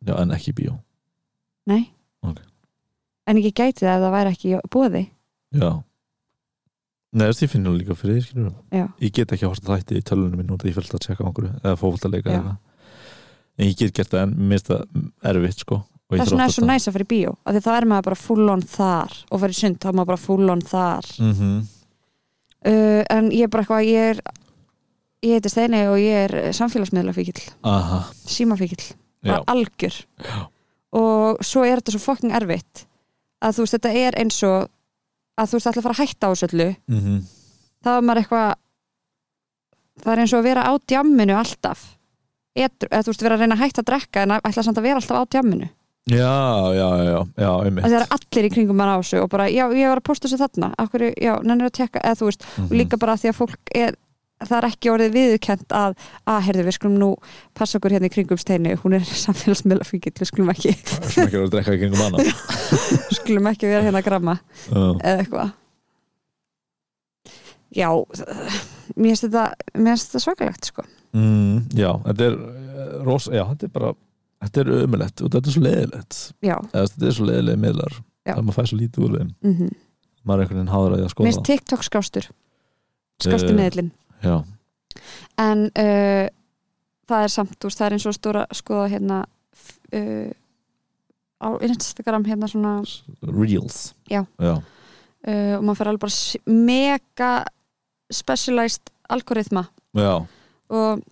[0.07, 0.76] já, en ekki í bíó.
[1.70, 1.87] Nei.
[2.26, 2.43] Ok.
[3.26, 5.05] en ekki gæti það ef það væri ekki búði
[5.59, 5.70] já.
[7.12, 8.24] Nei, þess, ég finn nú líka fyrir.
[8.72, 11.26] Ég get ekki að horta þætti í tölunum minn út að ég fylgta að tjekka
[11.28, 12.55] einhverju eða eitthvað
[13.61, 16.66] En ég get gert það en mér finnst það erfitt, sko og vegna er svo
[16.66, 19.57] næs að í bíó af því þá er maður bara full on þar og í
[19.57, 21.09] sund þá er maður bara full on þar.
[21.18, 21.61] Mm -hmm.
[22.68, 24.22] uh, en ég er bara eitthvað ég er
[25.23, 27.43] ég heiti Steini og ég er samfélagsmiðlafíkil
[28.27, 28.83] símafíkil,
[29.25, 29.95] bara algjör.
[30.18, 30.49] Já.
[30.93, 32.87] og svo er þetta svo fucking erfitt
[33.43, 34.68] að þú veist þetta er eins og
[35.41, 36.68] að þú veist ætla að fara að hætta á þessu öllu.
[36.89, 37.23] Mm
[37.83, 38.51] þá er maður eitthvað
[40.03, 41.81] það er eins og að vera á djamminu alltaf.
[42.55, 44.79] Edru, eða þú veist vera að reyna að hætta að drekka en að ætla samt
[44.79, 45.68] að vera alltaf á djamminu.
[46.11, 46.31] Já,
[46.75, 49.87] já, já, já, það er allir í kringum mann á þessu og bara, já, ég
[49.87, 52.64] var að posta þessu þarna Akkur, já, nennir að tekka, eða þú veist Mhm.
[52.66, 53.95] og líka bara því að fólk er
[54.49, 55.95] það er ekki orðið viðurkent að
[56.28, 57.09] að, heyrðu, við skulum nú
[57.59, 61.47] passa okkur hérna í kringum steinu hún er samfélagsmiðlafíkill, við skulum ekki sem ekki verið
[61.47, 62.26] að drekka í kringum hana.
[63.18, 64.80] Skulum ekki vera hérna að gramma Já.
[64.80, 65.53] eða eitthvað.
[67.72, 67.88] Já,
[68.97, 69.45] mér finnst þetta
[69.80, 70.84] mér þetta svakalegt, sko.
[71.16, 73.95] Mm, já, þetta er eh, ros, já, þetta er bara
[74.43, 77.97] þetta er ömulegt og þetta er svo leðilegt já, eða þetta er svo leðilega miðlar.
[78.22, 78.36] Já.
[78.36, 79.32] að maður fæ svo lítið úr þeim.
[79.43, 79.72] Mm
[80.22, 81.28] maður er einhvern veginn háður að því að mér skoða.
[81.28, 82.28] finnst TikTok skástur
[83.22, 83.90] skástu Eh, miðlinn
[84.23, 84.37] já,
[85.43, 86.27] en uh,
[87.11, 89.23] það er samt, veist, það er eins og stóra skoða hérna
[89.97, 90.31] uh,
[91.43, 92.77] á Instagram hérna svona
[93.27, 93.93] reels.
[94.11, 94.23] Já.
[94.39, 97.33] já, uh, og maður fer alveg bara mega
[98.12, 99.66] specialized algoritma.
[100.73, 101.03] Og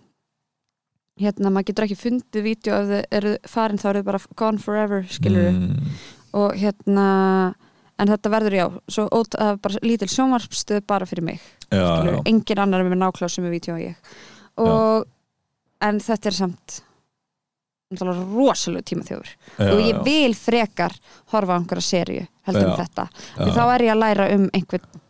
[1.21, 4.61] hérna, maður getur ekki fundið vídeo ef þau eru farin þá eru þau bara gone
[4.61, 5.91] forever, skilur mm,
[6.39, 7.07] og hérna
[8.01, 11.41] en þetta verður já, svo ót, það er bara lítil sjónvarpstöð bara fyrir mig.
[11.69, 12.21] Já, skilur, já.
[12.31, 14.15] engin annar með nákláð sem er vídeo og ég.
[14.61, 15.05] Og
[15.85, 16.81] en þetta er samt
[17.91, 19.31] rosalega tíma þjóður
[19.65, 20.93] og ég vil frekar
[21.33, 23.07] horfa á einhverja serju heldur um þetta.
[23.35, 25.01] Því þá er ég að læra um einhvern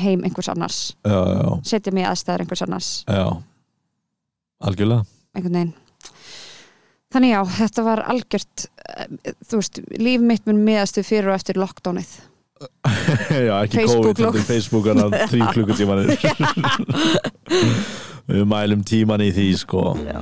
[0.00, 0.80] heim einhvers annars.
[1.68, 2.90] Setja mig aðstæður einhvers annars.
[3.04, 3.26] Já.
[4.64, 5.04] Algjörlega.
[5.36, 5.74] Einhvern veginn.
[7.12, 11.60] Þannig já, þetta var algjört eh, þú veist, líf mitt mun miðastu fyrir og eftir
[11.60, 12.14] lockdownið
[13.48, 16.08] já, ekki COVID, Facebook er að þrjú klukkutímanir.
[18.32, 19.92] Við mælum tíman í því sko.
[20.06, 20.20] Já.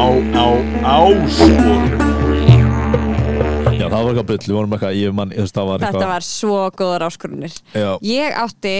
[0.00, 0.46] á, á,
[0.96, 1.84] áskorun
[3.76, 4.40] já, það var eitthvað bull.
[4.44, 7.56] Við vorum eitthvað, ég mann, þú veist, það var þetta eitthvað var svo góðar áskorunir.
[7.74, 8.76] Já, ég átti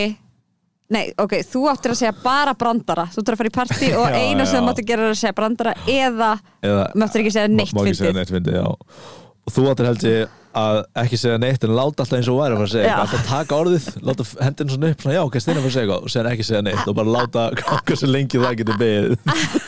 [0.90, 3.06] Nei, ok, þú áttir að segja bara brandara.
[3.14, 5.36] Þú áttir að fara í partí og eina sem þú máttir gera er að segja
[5.38, 6.34] brandara eða
[6.66, 10.80] eða máttir ekki segja neitt má ekki segja fyndið og þú áttir held ég að
[10.98, 13.04] ekki segja neitt en láta alltaf eins og væri að fara að segja eitthvað.
[13.06, 16.08] Alltaf taka orðið, láta hendina svona upp svona, já, ok, steina fyrir að segja eitthvað
[16.08, 17.44] og segja ekki segja neitt og bara láta
[17.86, 19.14] hvað sem lengi það getur beðið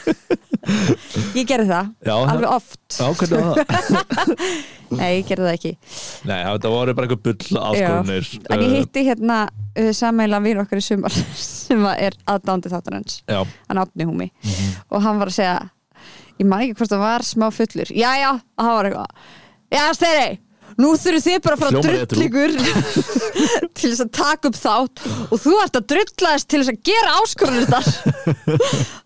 [1.39, 2.79] Ég gerði það, já, alveg oft.
[2.93, 4.47] Já, hvernig var það?
[4.99, 5.71] Nei, ég gerði það ekki.
[6.29, 10.83] Nei, það voru bara eitthvað bull áskorunir En ég hitti hérna uh, sammeila vín okkar
[10.83, 11.15] í sumar
[11.45, 14.29] sem er aðdándi þáttanins Já, hann átni húmi.
[14.93, 15.57] Og hann var að segja
[16.39, 17.93] ég man ekki hvort það var smá fullur.
[17.97, 19.31] Já já, og hann var eitthvað
[19.73, 20.29] já steyri,
[20.81, 22.17] nú þurfum þið bara að fara að Hljómar edrú.
[22.17, 22.53] drull ykkur.
[23.79, 25.05] Til þess að taka upp þátt.
[25.29, 27.89] Og þú ert að drullaðist til þess að gera áskorunir þar.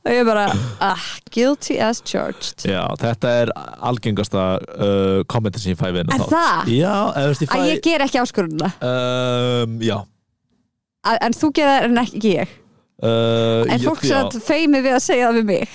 [0.07, 0.45] Og ég bara
[0.91, 2.67] ah, guilty as charged.
[2.69, 3.55] Já, þetta er
[3.91, 6.71] algengasta uh, kommentin sem ég fæ við hennar Er það?
[6.77, 9.97] Já, eða þú veist, ég fæ að ég ger ekki áskorunina um, Já.
[11.07, 12.55] Að- en þú gerir það en ekki ég
[13.03, 15.69] uh, en ég- fólk sem feimi við að segja það við mig?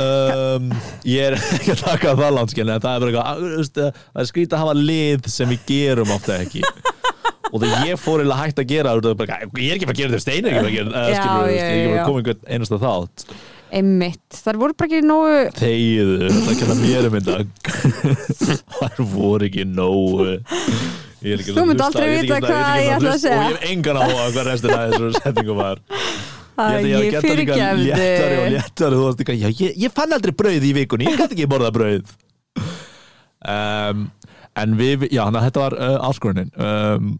[0.00, 0.70] Um,
[1.04, 4.22] ég er ekki að taka það landskilni en það er bara eitthvað þú veist, það
[4.22, 6.62] er skrítið að hafa lið sem við gerum ofta ekki.
[7.50, 9.90] Og þegar ég fór eiginlega hægt að gera það er bara, ég er ekki að
[9.90, 11.00] að gera þetta stein er ekki að að gera þetta
[11.50, 13.24] ég er ekki að þátt.
[13.70, 17.36] Einmitt, það voru bara ekki nógu þegiðu, það kenna mér um þetta.
[18.80, 20.30] Það voru ekki nógu
[21.20, 23.36] Ég er ekki Þú að hlusta, aldrei ég vita að- hvað ég ætla að segja.
[23.36, 25.82] og ég hef engan á hvað restina af þessu setningu var
[26.60, 30.36] að ég, ég, líka léttari og fyrirgefði léttari veist ekki, já, ég, ég fann aldrei
[30.36, 32.14] brauð í vikunni ég gæti ekki borða brauð.
[33.40, 34.06] Um,
[34.60, 36.50] en við, já, að þetta var uh, áskorunin.
[36.60, 37.12] Um,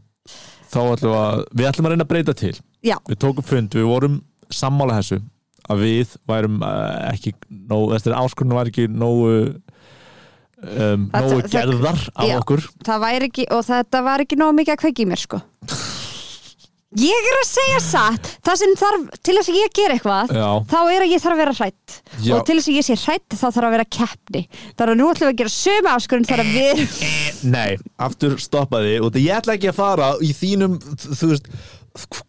[0.71, 2.57] þá ætlum að við ætlum að reyna að breyta til.
[2.81, 2.97] Já.
[3.09, 4.21] við tókum fund, við vorum
[4.51, 5.21] sammála þessu
[5.71, 9.31] að við værum uh, ekki nóg, þessi áskorun var ekki nógu
[10.65, 12.35] um, nógu gerðar Já.
[12.39, 12.65] okkur.
[12.87, 15.43] það væri ekki, og þetta var ekki nóg mikið að kveiki mér sko
[16.99, 18.31] ég er að segja satt.
[18.47, 21.37] Það sem þarf, til þess að ég ger eitthvað Já, þá er að ég þarf
[21.37, 22.35] að vera hrætt Já.
[22.35, 24.45] og til þess að ég sé hrætt þá þarf að vera keppni.
[24.75, 26.87] Það er að nú ætlum við að gera sömu áskurinn þar að við
[27.57, 27.71] nei,
[28.09, 31.53] aftur stoppaði og ég ætla ekki að fara í þínum þú veist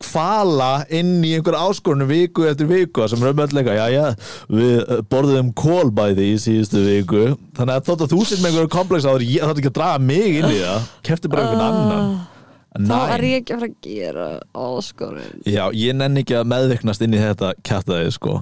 [0.01, 4.05] kvala inn í einhver áskorunum viku eftir viku sem raunmjöldleika, já já
[4.49, 7.27] við uh, borðum kólbæði í síðustu viku.
[7.57, 9.77] Þannig að þótt að þú sitt með einhverjum komplex á því, ég þátt ekki að
[9.77, 10.89] draga mig inn í það.
[11.07, 11.93] Kefti bara einhvern annan.
[11.93, 12.30] Ah,
[12.79, 17.01] þá er ég ekki að fara að gera áskurinn já, ég nenni ekki að meðveiknast
[17.03, 18.33] inn í þetta kæftæði sko.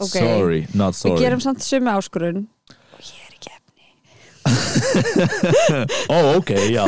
[0.00, 0.16] Ok.
[0.16, 1.20] sorry, not við sorry.
[1.20, 3.88] gerum samt sömu áskurinn og ég er í keppni.
[6.14, 6.84] Ó, ok, já.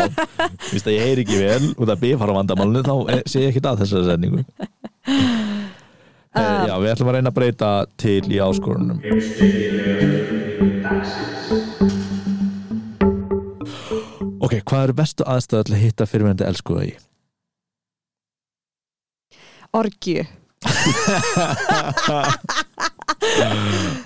[0.70, 3.60] Vist að ég heyri ekki vel út af bifara vandamálinu þá eh, sé ég ekki
[3.68, 4.40] að þessari sendingu
[6.32, 7.70] uh, Já, við ætlum að reyna að breyta
[8.00, 8.96] til í áskorunum
[14.52, 16.92] Ok, hvað eru bestu aðstæðu til að hitta fyrirvendu elskuða í?
[19.72, 20.26] orgju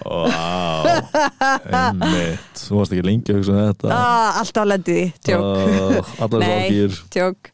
[0.07, 0.31] Vá,
[1.67, 2.61] einmitt.
[2.63, 3.91] Þú varst ekki lengi að hugsa um þetta.
[3.93, 5.43] Ah, alltaf lendið því, tjók.
[5.43, 6.47] Oh, Nei.
[6.47, 7.51] sorgir tjók.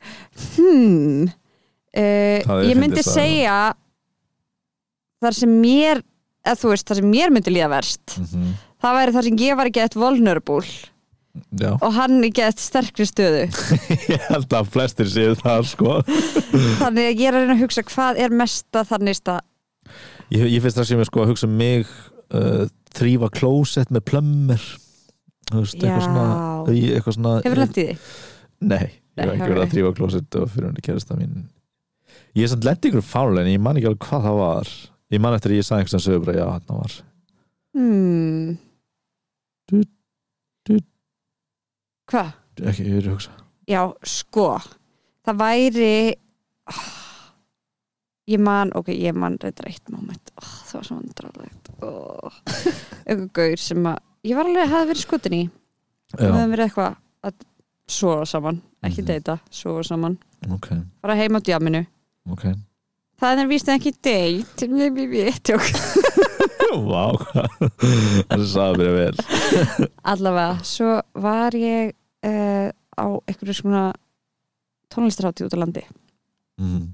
[0.59, 1.33] Hmm.
[1.97, 3.57] uh, ég myndi segja
[5.23, 6.03] þar sem mér
[6.45, 9.59] eða þú veist, þar sem mér myndi líða verst Mhm, það væri þar sem ég
[9.59, 10.65] var ekki eitt vulnerable
[11.33, 13.47] Já, og hann ekki eitt sterkri stöðu.
[14.13, 15.95] Ég held að flestir séu það sko.
[16.83, 19.47] Þannig að ég er að reyna að hugsa hvað er mesta þannig stað.
[20.33, 21.87] Ég, ég finnst það sem ég sko að hugsa um mig
[22.37, 22.67] uh,
[22.97, 24.67] þrýfa klósett með plömmur.
[25.49, 26.27] Þú veist, eitthvað svona,
[26.73, 27.97] eitthvað svona hefur lendið því?
[28.63, 31.47] Nei, ég hef ekki verið að þrýfa klósett og fyrir henni kærasta mín.
[32.37, 34.75] Ég er samt lendið ykkur fálega en ég man ekki alveg hvað það var.
[35.13, 36.99] Ég man eftir að ég sagði einhvers sem sögur bara já, þarna var.
[37.77, 38.55] Hmm.
[42.13, 42.33] Hvað?
[42.69, 43.31] ekki, er að hugsa.
[43.71, 44.47] Já, sko
[45.25, 45.93] það væri
[48.33, 52.37] ég man, ok, ég man þetta eitt moment, oh, það var svo vandrarlegt oh.
[53.07, 55.43] eitthvað gaur sem að ég var alveg að hafa verið skutin í.
[56.13, 56.99] Já, höfum verið eitthvað
[57.31, 57.47] að
[57.93, 59.09] sofa saman, ekki Mhm.
[59.09, 60.19] deyta sofa saman,
[60.53, 60.69] ok,
[61.03, 61.87] bara heim á djaminu
[62.31, 62.45] ok.
[63.23, 64.63] Það er víst ekki deyt
[65.47, 65.67] tjók
[66.73, 67.51] Vá, hvað
[68.31, 69.89] Það sagði mér vel.
[70.09, 71.93] Allavega, svo var ég
[72.27, 73.85] uh, á einhverju svona
[74.93, 75.85] tónlistarhátti út á landi.
[76.61, 76.93] Mm.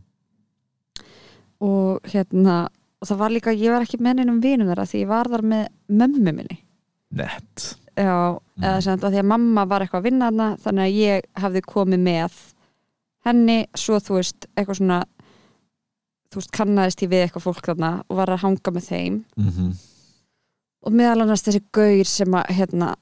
[1.59, 2.69] og hérna
[3.03, 5.43] og það var líka, ég var ekki með neinum vinum þeirra því ég var þar
[5.51, 6.59] með mömmu minni.
[7.19, 7.65] Nett.
[7.99, 11.29] Já, eða sem þetta því að mamma var eitthvað að vinna hana þannig að ég
[11.43, 12.39] hafði komið með
[13.27, 15.01] henni, svo þú veist eitthvað svona
[16.29, 19.21] þú veist, kannaðist ég við eitthvað fólk þarna og var að hanga með þeim.
[19.39, 19.77] Mm
[20.87, 22.93] og meðal annars þessi gaur sem að hérna,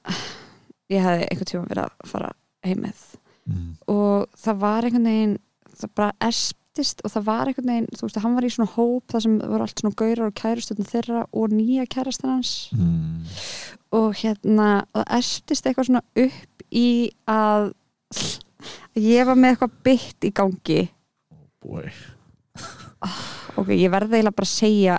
[0.93, 2.31] ég hefði einhvern tíma verið að fara
[2.67, 3.03] heim með
[3.47, 3.67] mm.
[3.93, 5.37] og það var einhvern veginn
[5.77, 9.13] það bara esptist og það var einhvern veginn þú veist, hann var í svona hóp
[9.13, 13.25] það sem voru allt svona gaurar og kærustöðun þeirra og nýja kærastan hans Mm.
[13.97, 16.89] og hérna, og það esptist eitthvað svona upp í
[17.31, 17.73] að
[18.97, 20.83] að ég var með eitthvað bytt í gangi
[21.63, 21.91] Boy
[23.57, 24.99] ok, ég verði eiginlega bara að segja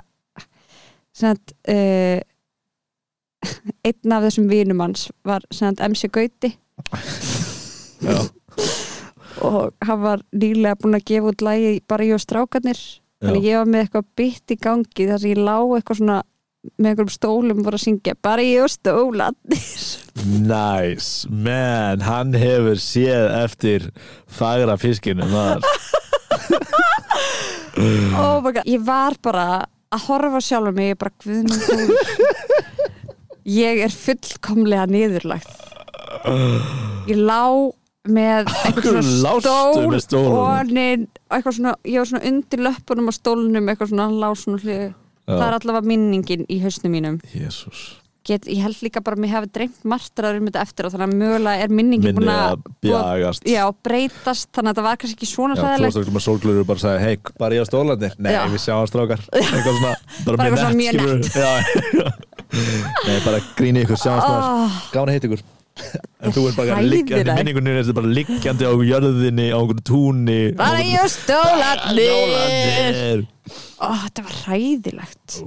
[1.17, 2.19] sem að uh,
[3.87, 6.53] einn af þessum vinum hans var MC Gauti.
[9.37, 12.79] Og hann var nýlega búinn að gefa út lægi bara ég og strákarnir.
[13.23, 16.17] Þannig ég var með eitthvað bytt í gangi þar sem ég lá eitthvað svona
[16.75, 19.67] með einhverjum stólum voru að syngja bara ég og stólarnir.
[20.25, 23.85] Nice, man, hann hefur séð eftir
[24.27, 25.61] fagra fiskinu þar
[28.17, 28.65] oh my God.
[28.65, 29.45] ég var bara
[29.93, 31.61] að horfa á sjálfur mig ég bara guðmund
[33.47, 35.65] ég er fullkomlega niðurlagt
[37.07, 37.43] ég lá
[38.07, 40.71] með eitthvað svona stól stólunum?
[40.71, 44.63] neinn, eitthvað svona, ég var svona undir löppunum á stólnum eitthvað svona, hann lá svona
[44.63, 44.83] hlið
[45.27, 47.17] það er allavega minningin í hausnum mínum.
[48.27, 51.07] Get, ég held líka bara að mér hefði dreymt martraður um þetta eftir og þannig
[51.07, 53.45] að mögulega er minningin Minni búin að að bjagast.
[53.47, 56.25] Já, breytast, þannig að þetta var kannski ekki svona Já, þú hræðilegt varst ekki með
[56.25, 58.41] sólglur og bara sagði, hei, bara ég á stólandir Nei, Já.
[58.51, 59.23] við sjáum strákar.
[59.31, 59.93] Eitthvað svona,
[60.25, 61.31] bara, Bara eitthvað svona mjög skilurðu.
[61.39, 62.11] Já,
[62.57, 65.45] Nei, bara gríni ykkur, sjáum strákar oh, Gána heit ykkur.
[66.25, 70.37] En þú er bara liggjandi, minningunni er þetta bara liggjandi á jörðinni, á einhverju túni.
[70.57, 70.81] Bara
[71.13, 73.25] stólarnir Stólandir
[73.77, 75.39] Ó, þetta var hræðilegt.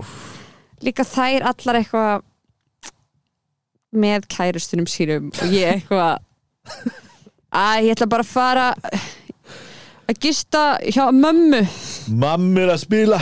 [0.86, 2.26] Líka þær allar eitthvað
[3.90, 6.20] með kærustunum sínum og ég eitthvað
[7.50, 8.68] að ég ætla bara að fara
[10.10, 11.64] að gista hjá mömmu.
[12.22, 13.18] Mamma er að spila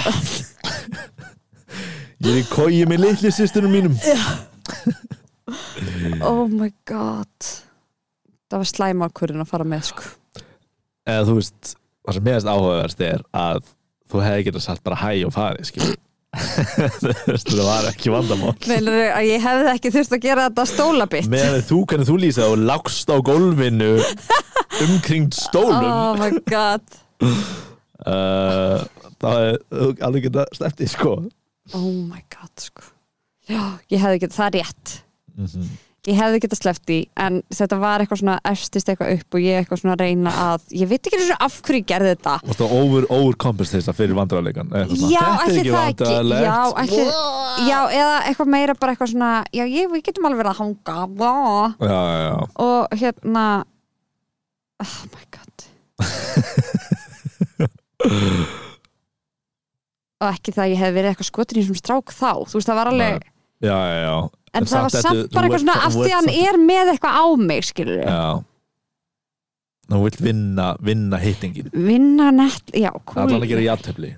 [2.19, 3.95] Ég er í kói með litli sýstunum mínum.
[6.27, 7.47] Oh my god.
[8.51, 10.09] Það var slæmakurinn að fara með sko.
[11.09, 13.63] Eða þú veist, það sem meðast áhugaverst er að
[14.11, 15.37] þú hefði getað sagt bara hæ og
[17.29, 18.53] veist, það var ekki vandamál.
[18.69, 22.51] Meinar að ég hefði ekki þurft að gera þetta stólabitt meðan þú, hvernig þú lýsa
[22.51, 23.95] og lágst á gólfinu
[24.85, 26.85] umkringt stólum oh my god.
[28.05, 28.85] Uh,
[29.23, 31.17] það er þú alveg geta sleppti sko
[31.75, 32.89] oh my god sko.
[33.49, 34.97] Já, ég hefði getað, það er rétt.
[35.39, 35.77] Mm
[36.09, 39.55] ég hefði getað sleppt í en þetta var eitthvað svona efstist eitthvað upp og ég
[39.61, 42.35] eitthvað svona reyna að ég veit ekki eins og af hverju ég gerði þetta.
[42.45, 46.13] Og það over, overcompensate fyrir vandræðarleikan já, ætli það ekki.
[46.45, 47.05] já, ætli,
[47.69, 50.97] já, eða eitthvað meira bara eitthvað svona já, ég, við getum alveg verið að hanga
[51.83, 52.37] já, já, já.
[52.69, 53.45] og hérna
[54.87, 55.57] oh my god
[60.19, 62.33] og ekki það að ég hef verið eitthvað skotin í þessum strák þá.
[62.51, 64.15] Þú veist það var alveg já, já, já.
[64.53, 67.27] en það var samt bara eitthvað svona af því að hann er með eitthvað á
[67.49, 68.23] mig skilur já.
[69.89, 71.71] Þú vilt vinna, vinna hittingin.
[71.73, 74.11] Vinna nett, já, það er alveg að gera játtöfli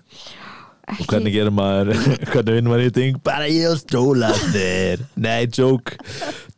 [0.91, 1.93] og hvernig gerir maður
[2.33, 3.19] hvernig vinnur maður hitting?
[3.25, 5.05] Bara ég og stólarnir.
[5.21, 5.99] Nei, joke.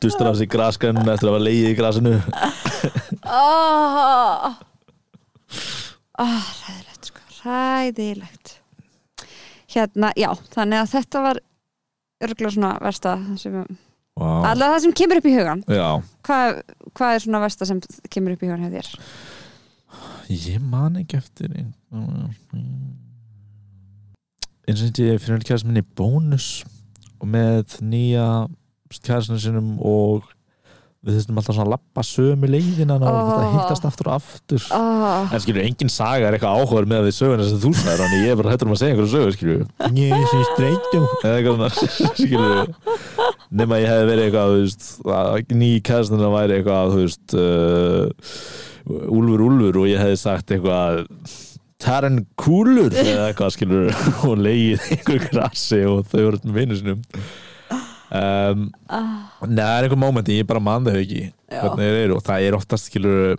[0.02, 2.14] Dustur af sig graskan eftir að hafa leiðið í grasinu.
[3.32, 4.48] Oh.
[6.22, 8.41] oh, ræðilegt sko, ræðilegt
[9.74, 11.40] hérna, já, þannig að þetta var
[12.22, 13.58] örgulega svona versta sem,
[14.18, 14.42] wow.
[14.46, 16.60] allavega það sem kemur upp í hugan hvað,
[16.92, 17.78] hvað er svona versta sem
[18.12, 18.88] kemur upp í hugan hjá þér?
[20.32, 21.48] ég man ekki eftir
[24.62, 26.48] eins og ég fyrir kæðast minni bónus
[27.18, 28.26] og með nýja
[28.92, 30.28] kæðastinu sinum og
[31.02, 33.06] við þurftum alltaf svona að lappa sömu leiðina og Oh.
[33.32, 34.62] þetta hittast aftur og aftur.
[34.76, 38.22] Oh, en skilur, engin saga er eitthvað áhugaður með við söguna sem þú snæður, þannig
[38.22, 39.62] ég er bara hættur um að segja einhverju sögu, skilur
[39.98, 41.04] ég sé streytum
[43.52, 44.50] nema ég hefði verið eitthvað,
[45.12, 48.06] að ný kæðastinu væri eitthvað, þú veist uh,
[49.12, 50.92] Úlfur Úlfur og ég hefði sagt eitthvað
[51.82, 53.86] Taran Kúlur eða eitthvað skilur
[54.28, 57.00] og leigið einhver grassi og þau voru með vinnu sinum
[58.12, 59.08] um, ah,
[59.46, 61.26] Nei, það er einhver mómenti, ég bara man þau ekki.
[61.52, 63.36] Eru og það er oftast skilur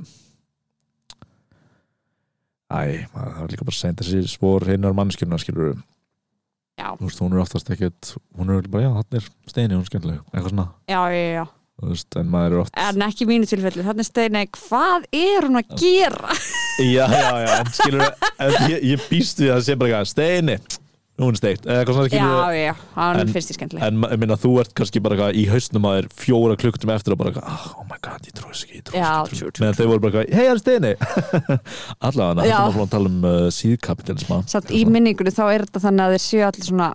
[2.73, 5.75] Æ, maður, það er líka bara seint þessi spór hinnar mannskjörna skilur
[6.79, 9.83] já, þú veist, hún er oftast ekkert hún er bara, já, hann er steini, hún
[9.83, 11.43] er skemmtileg eitthvað svona, já, já, já
[11.91, 15.75] veist, en maður er oft en ekki mínu tilfelli, þannig steina hvað er hún að
[15.83, 16.37] gera?
[16.81, 18.07] Já, já, já, en skilur
[18.71, 20.82] ég, ég býst við að það sé bara eitthvað steini, er
[21.21, 21.67] hún steikt.
[21.67, 23.83] Svona já, já, hann finnst ég skemmtileg.
[23.85, 27.43] En minna, þú ert kannski bara í hausnum að þér fjóra klukktum eftir og bara
[27.43, 30.95] ah, oh my god, ég trúi þess ekki, meðan þau voru bara hei, er steini?
[32.07, 36.05] Allavega, þetta er að tala um uh, síðkapitalisma samt í minningunni þá er þetta þannig
[36.05, 36.89] að þeir séu allir svona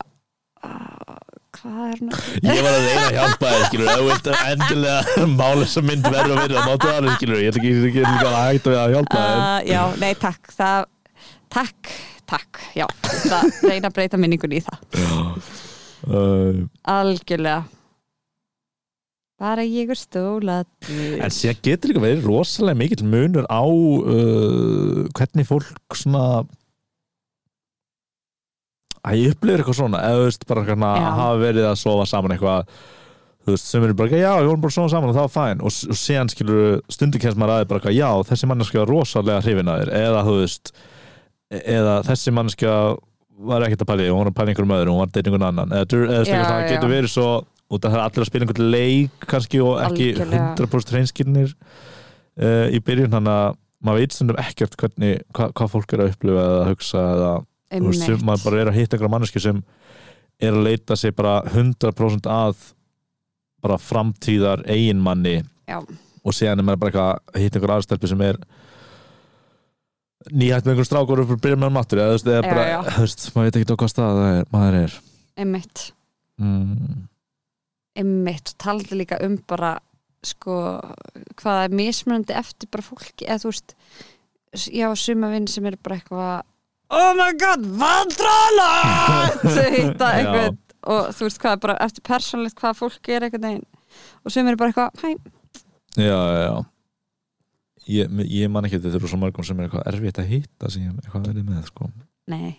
[0.67, 1.19] uh,
[1.59, 5.65] hvað er að Ég var að reyna að hjálpa þér, skilur þú vilt endilega mála
[5.65, 9.25] þessa mynd verður að verða, máttu alveg, skilur ég ætla ekki að hægt að hjálpa
[9.25, 9.41] þér.
[9.41, 10.89] Uh, já, nei, takk það,
[11.55, 11.93] takk,
[12.29, 12.87] takk já,
[13.25, 14.87] það reyna að breyta minningunni í það.
[16.09, 17.65] Uh, algjörlega.
[19.39, 25.47] Bara ég er stólað En sér getur líka verið rosalega mikill munur á uh, hvernig
[25.47, 26.43] fólk svona
[29.07, 32.35] að ég upplifir eitthvað svona eða þú veist bara hérna hafa verið að sofa saman
[32.35, 32.73] eitthvað
[33.47, 35.35] þú veist sem eru bara eitthvað, já, við vorum bara sofa saman og það var
[35.37, 38.93] fæn og, og síðan skilur stundu kemst maður aðeins bara eitthvað, já, þessi manneskja var
[38.93, 39.93] rosalega hrifin að þér.
[40.03, 40.73] Eða þú veist
[41.49, 42.73] eða þessi manneskja
[43.49, 45.47] var ekkert að pæli, hún var að pæli einhverjum öðrum hún var að deyta einhvern
[45.49, 46.69] annan eða, eða, Já, það já.
[46.73, 47.29] getur verið svo
[47.69, 50.49] út af það er allir að spila einhvern leik kannski og ekki Algjörlega.
[50.59, 55.95] 100% hreinskilnir uh, í byrjun þannig að maður veit stundum ekkert hvernig, hva, hvað fólk
[55.95, 57.33] er að upplifa eða að hugsa eða
[58.01, 59.63] sem maður bara er að hitta einhverja manneski sem
[60.43, 62.65] er að leita sig bara 100% að
[63.63, 65.79] bara framtíðar eiginmanni Já.
[65.79, 68.41] og síðan er maður bara að hitta einhverja aðstelpi sem er
[70.33, 73.75] nýhætt með einhverjum strákur og byrja með hann matur eða þú veist, maður veit ekki
[73.75, 74.97] á hvað stað er, maður er.
[75.39, 75.85] Einmitt,
[76.43, 77.07] mm,
[78.03, 79.77] einmitt taldi líka um bara
[80.27, 80.59] sko,
[81.39, 83.75] hvað er mismunandi eftir bara fólki, eða þú veist
[84.75, 86.43] já, suma vinn sem eru bara eitthvað
[86.99, 88.71] oh my god, vandrala
[89.55, 90.15] þau hitta Já.
[90.17, 90.59] einhvern
[90.89, 93.67] og þú veist hvað er bara eftir persónlegt hvað fólk er einhvern veginn?
[94.25, 95.11] Og sum eru bara eitthvað, hæ,
[95.99, 96.55] já, já, já
[97.89, 100.85] ég, ég man ekki þetta eru svo margum sem er eitthvað erfitt að hitta sem
[100.87, 101.91] ég eitthvað verið með sko.
[102.31, 102.57] nei.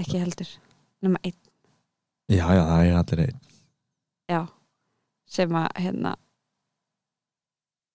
[0.00, 0.48] Ekki heldur.
[1.04, 1.36] Nema einn,
[2.30, 3.38] já, já, það er allir einn.
[4.30, 4.40] Já.
[5.30, 6.14] Sem að hérna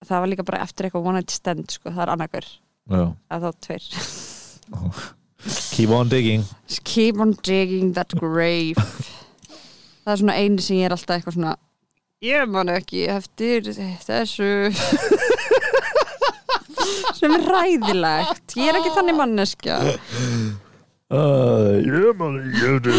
[0.06, 2.49] það var líka bara eftir eitthvað one night stand sko, það er annarkur
[2.91, 3.89] að þá tveir.
[5.76, 6.45] Keep on digging.
[6.84, 8.82] Keep on digging that grave.
[10.06, 11.56] Það er svona eini sem ég er alltaf eitthvað svona
[12.26, 13.68] ég man ekki eftir
[14.06, 14.49] þessu
[17.26, 19.80] sem er ræðilegt ég er ekki þannig manneskja.
[21.86, 22.93] Ég man ekki eftir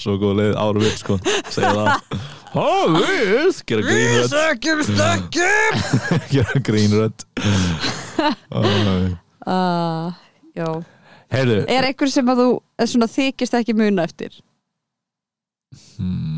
[0.00, 1.16] svo góð leið ára við sko
[1.50, 1.90] segja það.
[2.50, 3.48] Há við
[4.30, 5.74] sökjum stökjum
[6.34, 7.18] gera grínrödd
[9.46, 10.10] uh,
[10.56, 10.68] já.
[11.30, 11.60] Heyrðu.
[11.70, 12.48] Er einhver sem að þú
[12.82, 14.32] er svona, þykist ekki muna eftir?
[15.94, 16.29] Hmm,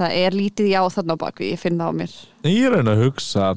[0.00, 2.14] það er lítið já þarna á bakvið, ég finn það á mér.
[2.48, 3.50] Ég er að hugsa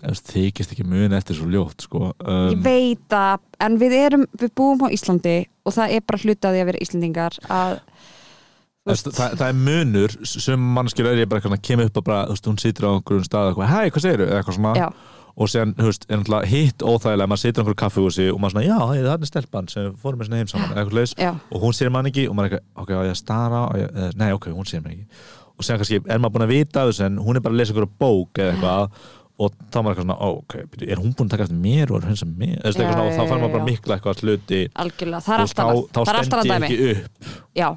[0.00, 2.12] þykist ekki mun eftir svo ljótt sko.
[2.24, 5.36] um, ég veit að, en við erum við búum á Íslandi
[5.66, 7.80] og það er bara hluti að vera Íslandingar að
[8.80, 10.18] þú það, það, það er munur.
[10.24, 12.90] Sem mannskjur er ég bara að kemur upp og bara, þú veist, hún situr á
[12.94, 14.76] einhverjum stað og eitthvað, hæ, hvað segirðu, eða eitthvað svona.
[14.80, 14.88] Já,
[15.40, 18.54] og séðan, þú veist, er náttúrulega hitt óþægilega maður situr á einhverju kaffihúsi og maður
[18.56, 21.76] svona, já, það er stelpan sem fórum með svona heim saman, eitthvað leis og hún
[21.76, 23.60] sér mann ekki og maður er eitthvað, ok, á ég að stara?
[23.62, 25.22] Á ég, nei, ok, hún sér mann ekki
[25.60, 27.70] og séðan kannski er maður búin að vita þessu en hún er bara að lesa
[27.74, 28.84] einhverju bók eða eitthvað
[29.40, 30.54] og þá er maður eitthvað svona, ó, ok,
[30.84, 33.06] er hún búin að taka eftir mér og er hún sem mér, Já, eitthvað svona,
[33.06, 34.60] og þá fær maður bara mikla eitthvað hluti.
[34.84, 36.66] Algjörlega, það er alltaf þá, þá það er alltaf stend að ég dæmi.
[36.68, 37.04] ekki upp.
[37.56, 37.68] Já,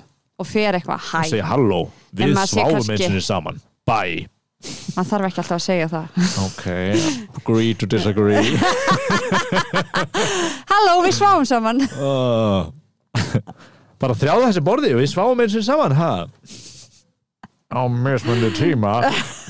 [0.43, 1.19] og fer eitthvað hæ.
[1.21, 1.81] og segja halló,
[2.19, 3.57] við sváum eins og niður saman.
[3.88, 4.19] Bye,
[4.97, 6.05] maður þarf ekki alltaf að segja það.
[6.43, 6.65] Ok
[7.43, 8.43] agree to disagree.
[10.71, 11.81] Halló, við sváum saman.
[11.99, 12.71] Uh,
[14.01, 16.11] bara þrjáða þessi borði við sváum eins og saman ha?
[17.72, 19.01] Á mismunni tíma.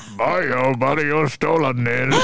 [0.78, 2.14] Bara ég stólanir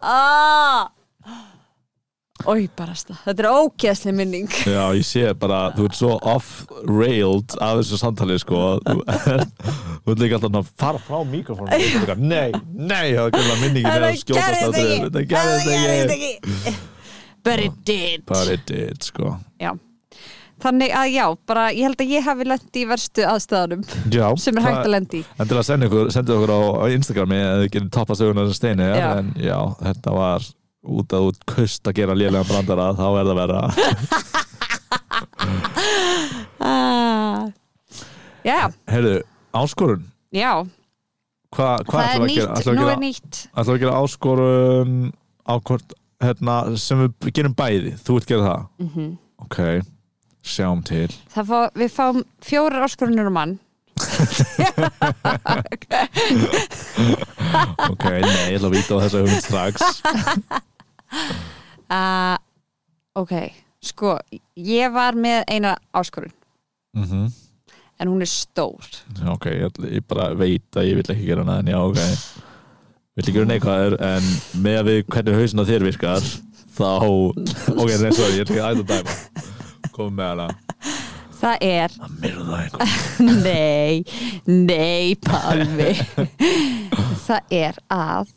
[0.00, 0.86] ah.
[2.46, 4.52] Ói, barasta, þetta er ógeðsli minning.
[4.68, 8.76] Já, ég sé bara, þú ert svo off-railed af þessu samtali sko.
[8.84, 11.70] Þú ert líka alltaf að fara frá mikrofónu
[12.20, 16.76] nei, nei, það er gæmlega minningin er að skjótast á þér þetta gerðist ekki.
[17.46, 18.26] But it did.
[18.28, 19.34] But it did, sko.
[19.58, 19.74] Já
[20.64, 23.82] Þannig að já, bara ég held að ég hafi lendi í verstu aðstæðanum
[24.14, 25.24] já, sem er hægt að lendi í.
[25.36, 28.48] En til að senda ykkur, senda okkur á, á Instagrami eða þið getur toppast auðvitað
[28.52, 29.08] sem steini Já.
[29.18, 30.46] en já, þetta var
[30.86, 33.60] út að út kust að gera lélega brandara þá er það vera
[36.62, 37.44] ah.
[38.46, 39.16] Já, Heyrðu,
[39.58, 40.08] áskorun.
[40.34, 40.52] Já,
[41.56, 43.38] Hva, hvað það er að nýtt, nú að er gera, nýtt.
[43.52, 44.96] ætlum við að gera áskorun
[45.46, 45.94] á hvort
[46.24, 47.92] hérna, sem við gerum bæði.
[48.06, 48.66] Þú ert gera það?
[48.86, 49.12] Mm
[49.46, 49.58] ok,
[50.46, 51.10] sjáum til.
[51.32, 53.58] Fá, við fáum fjórar áskorunir um mann.
[57.86, 59.74] Ok, nei, ég ætla að víta á þessa hugmynd strax.
[61.86, 62.34] Uh,
[63.14, 63.30] Ok,
[63.78, 64.16] sko
[64.58, 66.34] ég var með eina áskorun.
[66.98, 67.30] Mm
[67.98, 68.84] en hún er stór.
[69.32, 71.98] Ok, ég, ég bara veit að ég vil ekki gera hana en já, ok.
[73.16, 74.24] Vil ekki gera neikvæður en
[74.64, 76.24] með að við hvernig hausin á þér virkar
[76.76, 76.90] þá,
[77.72, 79.12] ok, nei, sorry, ég er ekki að ætla að dæma
[79.96, 80.48] komum með hana
[81.36, 83.96] Það er, að myrða einhvern nei,
[84.48, 85.92] nei Palmi
[87.26, 88.32] Það er að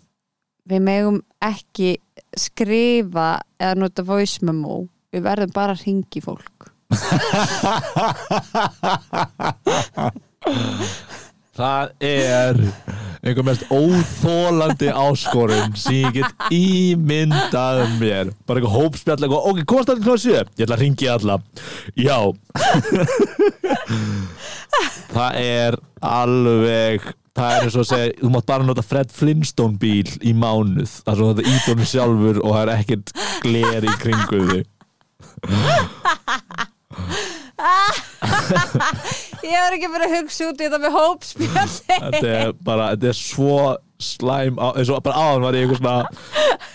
[0.70, 1.98] við megum ekki
[2.38, 4.88] skrifa eða nota voice memo.
[5.10, 6.70] Við verðum bara að ringi fólk.
[11.60, 12.56] Það er
[13.20, 18.26] einhver mest óþólandi áskorun sem ég get ímyndað mér.
[18.48, 20.40] Bara eitthvað hópspjall eitthvað, ok, komast allir kláð sjö?
[20.56, 21.36] Ég ætla að ringi alla.
[22.00, 22.20] Já.
[25.10, 25.74] Það er
[26.06, 27.00] alveg
[27.40, 30.92] það er eins og að segja, þú mátt bara nota Fred Flintstone bíl í mánuð.
[31.02, 33.08] Það er svona ídónu sjálfur og það er ekkert
[33.46, 34.66] gler í kringu þig
[39.46, 43.12] Ég er ekki verið að hugsa út í þetta með hópspjall þetta er bara, þetta
[43.12, 43.60] er svo
[44.00, 46.70] slæm, eins og bara áðan var ég eitthvað svona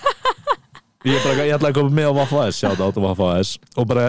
[1.05, 3.57] ég, bara, ég ætlaði að koma með á Vaffa S sjátt át á Vaffa S.
[3.77, 4.07] Og bara,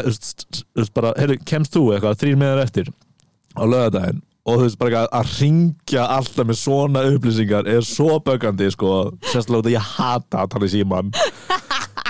[0.95, 2.91] bara heyrðu, kemst þú eitthvað þrýr meðar eftir
[3.56, 8.20] á lögadaginn og þú veist bara eitthvað að ringja alltaf með svona upplýsingar er svo
[8.22, 8.91] böggandi sko,
[9.26, 11.14] sérstaklega út að ég hata að tala í síman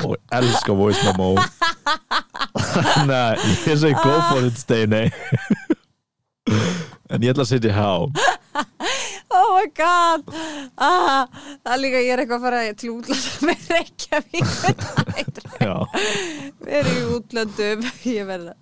[0.03, 1.29] og elska voice memo.
[3.09, 3.37] Nei,
[3.69, 5.05] ég segi go for it Steini
[6.49, 7.91] en ég ætla að setja há
[9.35, 10.21] Oh my god.
[10.79, 11.25] Ah,
[11.65, 14.47] Það er líka, ég er eitthvað að fara til útlanda með Reykjavík.
[15.65, 15.73] Já,
[16.61, 17.79] Við erum í útlöndum.
[18.07, 18.53] Ég verða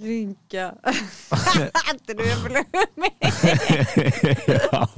[0.00, 0.66] ringja
[1.30, 2.66] Þetta er umfélag
[4.48, 4.64] já.
[4.80, 4.88] ah,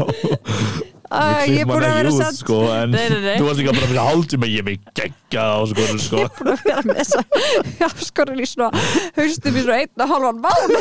[1.12, 3.34] Ég er búin að vera samt sko, en Nei, nei, nei.
[3.40, 6.22] þú varst líka bara fyrir hálftíma ég er mig gegga á sko, sko.
[6.38, 7.20] búin að vera með þessa
[7.88, 8.70] afskorun í svona
[9.18, 10.78] haustum í svona einn og halvan mánu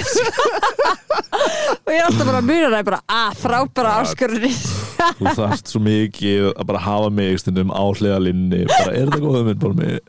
[1.81, 4.47] og ég er alltaf bara að muna það bara að frábæra afskorun
[5.19, 9.37] þú þarft svo mikið að bara hafa mig stundum á hliðalinni bara er þetta góð
[9.41, 9.99] hugmynd bara mig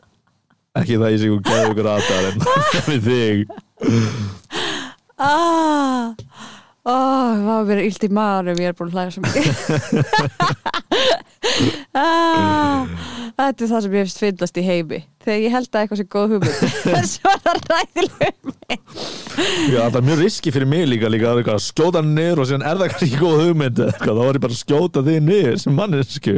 [0.79, 2.39] ekki það ég sé hún geðu ykkur aðdæðar en
[2.89, 3.37] við þig.
[5.23, 6.13] Ah,
[6.83, 9.47] oh, það var verið illt í maðurum ég er búin að hlæða svo mikið.
[11.93, 12.87] Ah,
[13.35, 14.99] þetta er það sem ég finnst fyndast í heimi.
[15.25, 16.55] Þegar ég held að eitthvað sé góð hugmynd
[17.13, 18.35] svo er það ræðileg
[19.73, 22.79] Já, það er mjög riski fyrir mig líka, líka að skjóta niður og síðan er
[22.79, 26.37] það kannski góð hugmynd þá er ég bara að skjóta þig niður sem mannesku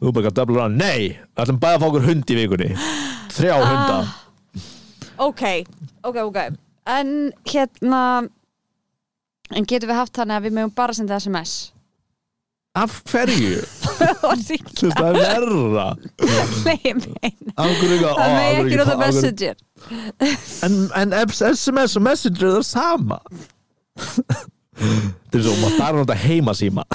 [0.00, 1.00] Þú bara að döfla hann, nei,
[1.36, 2.68] það ætlum bara að fá okkur hund í vikunni.
[3.36, 3.96] Þrjá hunda.
[5.20, 5.42] Ok,
[6.08, 6.38] ok, ok.
[6.88, 7.10] En
[7.50, 8.04] hérna
[9.56, 11.58] en getum við haft þannig að við mögum bara senda SMS
[12.78, 13.64] Af hverju?
[14.22, 15.86] Þú veist, það er verra.
[16.62, 17.54] Nei, ég meina.
[17.56, 19.56] Það hverju ekki nota messenger.
[20.62, 23.18] En, en SMS og Messenger er það sama.
[24.80, 26.86] Þetta er svo, maður þarf að nota heima síma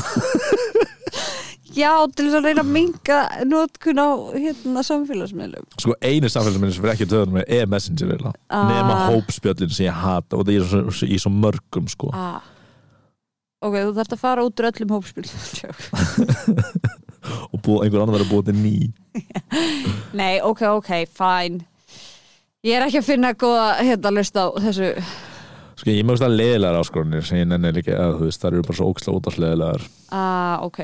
[1.77, 5.67] já, til þess að reyna að minga notkun á hérna samfélagsmiðlum.
[5.81, 8.33] Sko einu samfélagsmynd sem fyrir ekki töðunum með er Messenger eiginlega.
[8.49, 8.65] Ah.
[8.71, 12.09] nema hópspjöllin sem ég hata og það er svo, svo, í svo mörgum sko.
[12.15, 12.41] Ah.
[13.61, 15.27] ok, þú þarfst að fara út úr öllum hópspil
[17.53, 18.75] og búið, einhver annar að búið til ný.
[20.19, 21.63] Nei, ok, ok, fine.
[22.65, 24.91] Ég er ekki að finna góða hérna að lusta á þessu.
[25.75, 28.65] Sko ég mögst að leðilegar áskorunir sem ég nenni líka að þú veist, það eru
[28.67, 29.83] bara svo ókslega út af leðilegar
[30.15, 30.79] ah, ok,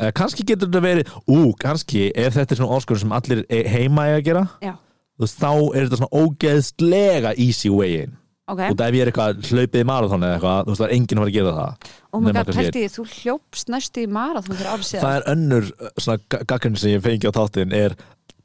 [0.00, 3.66] eh, Kannski getur þetta verið, ú, kannski ef þetta er svona áskorun sem allir e-
[3.68, 4.46] heima eiga að gera.
[4.64, 4.74] Já,
[5.18, 8.16] þú veist, þá er þetta svona ógeðslega easy way in.
[8.48, 8.62] Ok.
[8.64, 11.18] Og ef ég er eitthvað hlaupið í marathon eða eitthvað, þú veist, það er enginn
[11.18, 11.88] að fara að gera það.
[12.08, 15.02] Oh my nema god, kannski pælti því, þú hljópst næstu í marathon fyrir árið síðan.
[15.04, 17.96] Það er önnur uh, svona gaggrinn sem ég fengi á þáttin er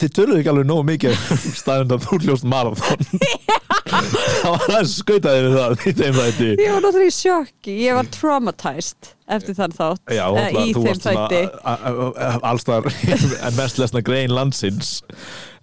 [0.04, 3.08] þið töluðu ekki alveg nógu mikið um staðund að þú hljóst marathon.
[3.94, 6.48] Það var aðeins skautaði við það í þeim þætti.
[6.60, 10.74] Ég var náttúrulega í sjokki, ég var traumatized eftir þann þátt Já, eh, náttúrulega, í
[10.78, 11.42] þeim þætti.
[12.50, 12.90] allstar
[13.48, 14.92] en mest lesna grein landsins.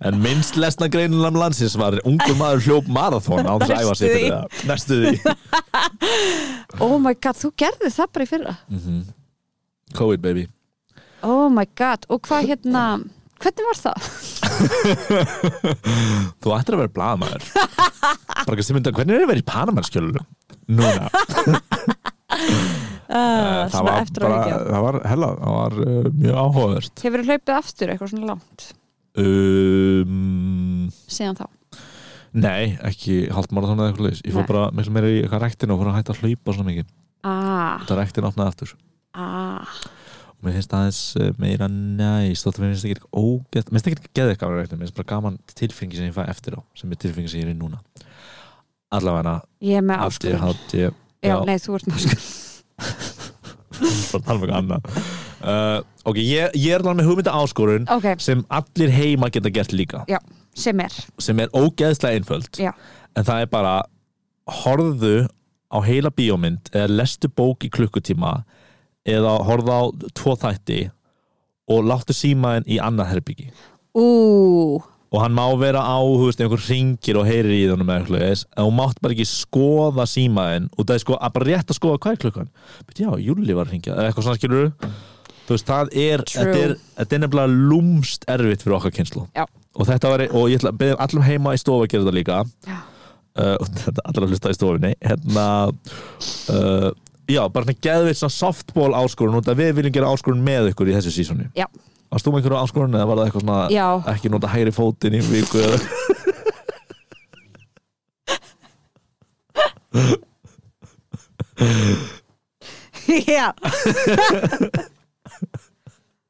[0.00, 4.14] En minnst lesna grein landsins var ungur maður hljóp marathon án þess að æfa sig
[4.16, 4.44] fyrir það.
[4.70, 5.14] Næstu því.
[6.80, 8.52] Oh my god, þú gerði það bara í fyrra.
[9.98, 10.44] COVID baby.
[11.26, 12.84] Oh my god, og hvað hérna
[13.40, 13.98] hvernig var það?
[16.40, 19.48] þú ættir að vera blaðmaður bara ekki sem mynda, hvernig er það að vera í
[19.48, 20.26] Panamannskjölunum
[20.76, 21.04] núna
[23.10, 27.00] Uh, það var bara, það var hella, það var uh, mjög áhugavert.
[27.02, 28.66] Hefur þú hlaupið aftur eitthvað svona langt?
[29.18, 31.48] Um, síðan þá?
[32.38, 35.74] Nei, ekki halvt marathon eða eitthvað leis ég fór bara miklu meira í eitthvað rektin
[35.74, 36.92] og fór að hætta að hlaupa svona mikið.
[37.26, 38.76] Ah, það rektin opnaði aftur.
[39.18, 39.74] Ah,
[40.36, 44.14] og mér finnst aðeins uh, meira næst mér finnst ekki eitthvað ógætt mér finnst ekki
[44.14, 46.94] geðið eitthvað að rektin, mér finnst bara gaman tilfengi sem ég fæ eftir á, sem
[46.94, 47.82] er tilfengi sem ég er í núna.
[48.94, 51.40] Allavega ég er með aftur já, já.
[51.48, 51.88] nei, þú ert
[54.60, 54.88] annað.
[55.40, 59.72] Uh, ok, ég, ég er alveg með hugmynda áskorun ok, sem allir heima geta gert
[59.72, 60.04] líka.
[60.56, 60.96] Sem er.
[61.22, 62.50] Sem er ógeðslega einföld.
[62.60, 62.72] Já.
[63.16, 63.74] en það er bara
[64.60, 65.16] horfðu
[65.70, 68.40] á heila bíómynd eða lestu bók í klukkutíma
[69.08, 69.82] eða horfðu á
[70.18, 70.80] tvo þætti
[71.70, 73.50] og láttu símaðin í annað herbyggi
[73.94, 74.80] ú,
[75.10, 78.26] og hann má vera á, þú veist, einhver ringir og heyrir í þannig með eitthvað
[78.30, 81.78] en þú mátt bara ekki skoða símaðin og það er sko að bara rétt að
[81.80, 82.52] skoða hvað er klukkan.
[82.86, 84.70] Bet já, Júli var að ringja, eða eitthvað svona skilur
[85.48, 89.44] þú veist, það er, þetta er þetta er nefnilega lúmst erfitt fyrir okkar kynslu Já.
[89.74, 92.18] og þetta var, og ég ætla að beða allum heima í stofu að gera þetta
[92.20, 92.40] líka.
[93.40, 94.88] Uh, og þetta allar að hlusta í stofunni.
[95.06, 96.90] Hérna uh,
[97.30, 100.96] já, bara hérna geðveit svona softball áskorun og við viljum gera áskorun með ykkur í
[100.96, 101.66] þessu sísoni Já.
[102.10, 103.86] Varst þú með einhverju áskorun eða var það eitthvað svona já.
[104.10, 105.78] ekki nota hægri fótinn í viku eða?
[113.30, 113.50] Já.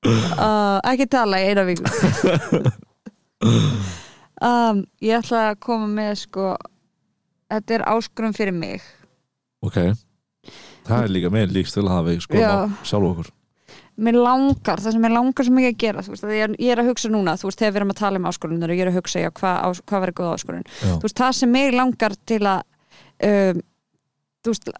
[0.01, 1.85] Uh, ekki tala í eina viku.
[4.41, 6.45] Um, ég ætla að koma með sko
[7.53, 8.81] þetta er áskurum fyrir mig.
[9.65, 9.77] Ok.
[10.89, 12.53] Það er líka með líkst til að hafa sko Já.
[12.89, 13.29] sjálf okkur
[14.07, 16.73] mér langar, það sem mér langar svo mikið að gera þú veist, að ég, ég
[16.75, 18.85] er að hugsa núna, þú veist, þegar við erum að tala um áskorunar og ég
[18.87, 21.77] er að hugsa, já, hvað, ás, hvað verður góð áskorun þú veist, það sem mér
[21.79, 22.61] langar til að
[23.31, 23.63] um,
[24.45, 24.71] þú veist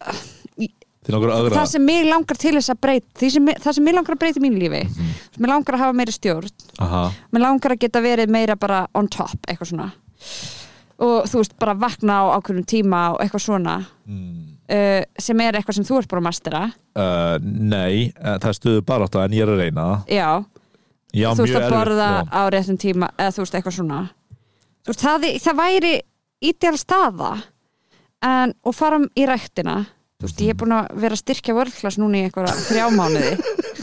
[1.01, 4.37] það sem mér langar til þess að breyta sem, það sem mér langar að breyta
[4.39, 5.11] í mínu lífi Mhm.
[5.41, 7.03] mér langar að hafa meiri stjórn Aha.
[7.33, 9.87] mér langar að geta verið meira bara on top, eitthvað svona
[11.01, 14.50] og þú veist, bara vakna á ákveðnum tíma og eitthvað svona mm.
[14.71, 16.63] Uh, sem er eitthvað sem þú ert bara að mastera.
[16.95, 19.87] Uh, nei, uh, það er stuðu bara átt en ég er að reyna.
[19.87, 20.13] Það.
[20.15, 20.29] já,
[21.21, 24.01] já, þú mjög að borða erfitt, á réttum tíma eða þú veist eitthvað svona.
[24.81, 25.95] Þú veist, það, það væri
[26.51, 27.31] ídjál staða
[28.25, 29.77] en, og fara í ræktina.
[30.21, 33.35] Þú veist, ég er búin að vera að styrkja vörðklass núna í einhverja þrjá mánuði.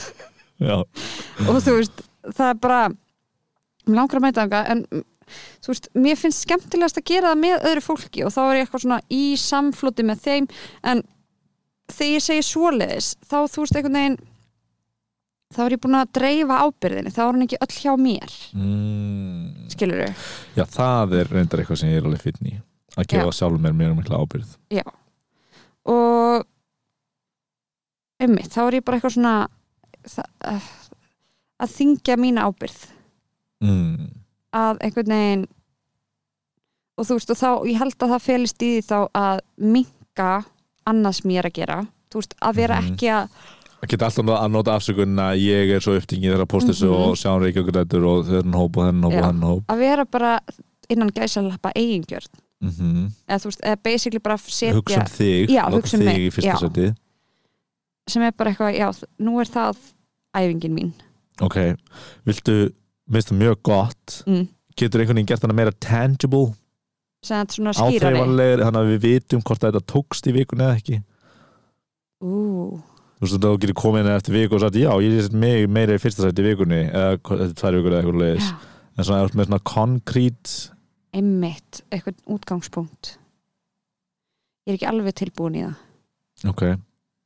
[0.68, 0.74] Já,
[1.46, 2.02] og þú veist,
[2.34, 2.80] það er bara
[3.88, 5.04] langar að mæta þangað en
[5.64, 8.66] þú veist, mér finnst skemmtilegast að gera það með öðru fólki og þá er ég
[8.66, 10.48] eitthvað svona í samfloti með þeim
[10.92, 11.04] en
[11.92, 14.18] þegar ég segi svoleiðis þá þú veist einhvern veginn
[15.54, 18.34] þá er ég búin að dreifa ábyrðinni þá er hann ekki öll hjá mér.
[18.52, 20.26] Mm, skilur þau,
[20.58, 22.56] já, það er reyndar eitthvað sem ég er alveg finn í
[22.98, 24.84] að gefa sjálfur mér mjög mikla ábyrð já.
[25.88, 26.44] Og
[28.20, 29.34] einmitt, þá er ég bara eitthvað svona
[31.58, 32.78] að þingja mína ábyrð
[33.64, 34.08] mm,
[34.56, 35.46] að einhvern veginn
[36.98, 40.30] og þú veist og þá, ég held að það felist í því þá að minka
[40.88, 41.78] annars mér að gera.
[42.10, 42.92] Þú veist, að vera Mhm.
[42.94, 43.28] ekki að
[43.78, 46.88] að geta alltaf að nota afsökun að ég er svo upptingið þegar að posta þessu
[46.90, 46.98] Mhm.
[46.98, 49.64] og sjá hann reykjökurættur og þennan hóp og þennan hóp og þennan hóp.
[49.68, 50.40] Að vera bara
[50.90, 52.26] innan gæsalappa eigingjörn
[52.60, 56.18] mm eða þú veist, eða basically bara setja hugsa um þig, Já, hugsa um þig
[56.18, 56.94] í fyrsta seti
[58.08, 59.76] sem er bara eitthvað, já, nú er það
[60.34, 60.92] æfingin mín.
[61.40, 61.76] Ok,
[62.26, 62.72] viltu,
[63.08, 64.22] minnst það mjög gott.
[64.28, 64.46] Mm.
[64.78, 66.52] getur einhvern veginn gert hana meira tangible?
[67.26, 71.00] Áþreifanlegir, þannig að við vitum hvort þetta tókst í vikunni eða ekki.
[72.22, 72.78] Ú,
[73.18, 75.96] þú veist þú getur komið inn eftir viku og sagt já, ég er mig meira
[75.98, 77.16] í fyrsta sæti í vikunni eða
[77.58, 78.50] tvær vikur eða eitthvað leiðis
[78.98, 80.54] en svona með svona konkrét
[81.18, 83.16] einmitt eitthvað útgangspunkt.
[84.68, 85.84] Ég er ekki alveg tilbúin í það.
[86.52, 86.64] Ok,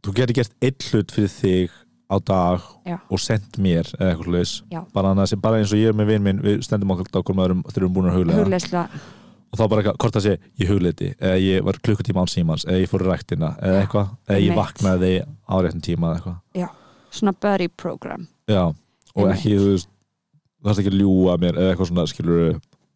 [0.07, 1.81] þú getur gert einn hlut fyrir þig
[2.13, 2.99] á dag Já.
[3.09, 4.83] og sendt mér eða eitthvað Já.
[4.93, 7.65] bara, bara eins og ég er með vinn minn við stendum okkur á hverjum öðrum
[7.75, 8.87] erum búin að huglega
[9.53, 12.65] og þá bara eitthvað, hvort það sé, ég hugleiti eða ég var klukkutíma án símans
[12.65, 16.79] eða ég fór í ræktina eða eitthvað, eða ég vaknaði á réttum tíma eða eitthvað.
[17.13, 18.25] Svona buddy program.
[18.49, 19.35] Já, og Einmitt.
[19.37, 22.41] ekki, þú veist þú þarfst ekki að ljúga mér eða eitthvað svona skilur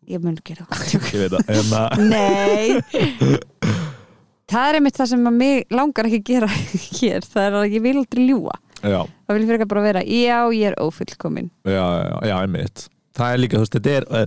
[0.06, 1.36] ég mun gera það.
[1.82, 2.80] Að Nei.
[4.46, 6.48] Það er einmitt það sem að mig langar ekki að gera
[7.00, 10.02] hér, það er að ég vil aldrei ljúa já, það vil fyrir ekki bara vera,
[10.04, 11.50] já, ég er ófullkomin.
[11.64, 12.88] Já, já, já, einmitt.
[13.16, 14.24] Það er líka, þú veist, þetta er uh,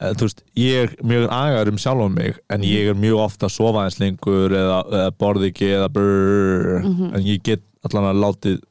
[0.00, 3.46] uh, þú veist, ég er mjög agar um sjálfan mig en ég er mjög ofta
[3.50, 7.10] að sofa eins lengur eða, eða borði ekki eða brrrr, Mhm.
[7.14, 8.62] en ég get allan að látið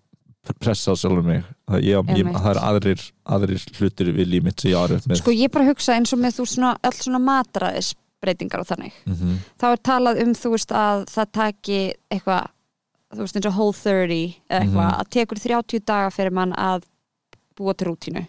[0.60, 1.44] pressa á sjálfan mig.
[1.70, 5.22] Það, ég, ég, það er aðrir, aðrir hlutir við líf mitt sem ég árið með.
[5.22, 8.98] Sko ég bara hugsa eins og með þú svona, öll svona matræðisbreytingar og þannig.
[9.08, 11.80] Mm þá er talað um þú veist að það taki
[12.12, 12.50] eitthvað
[13.16, 15.00] þú veist eins og whole 30 eða eitthvað Mhm.
[15.00, 16.84] að tekur 30 daga fyrir mann að
[17.58, 18.26] búa til rútínu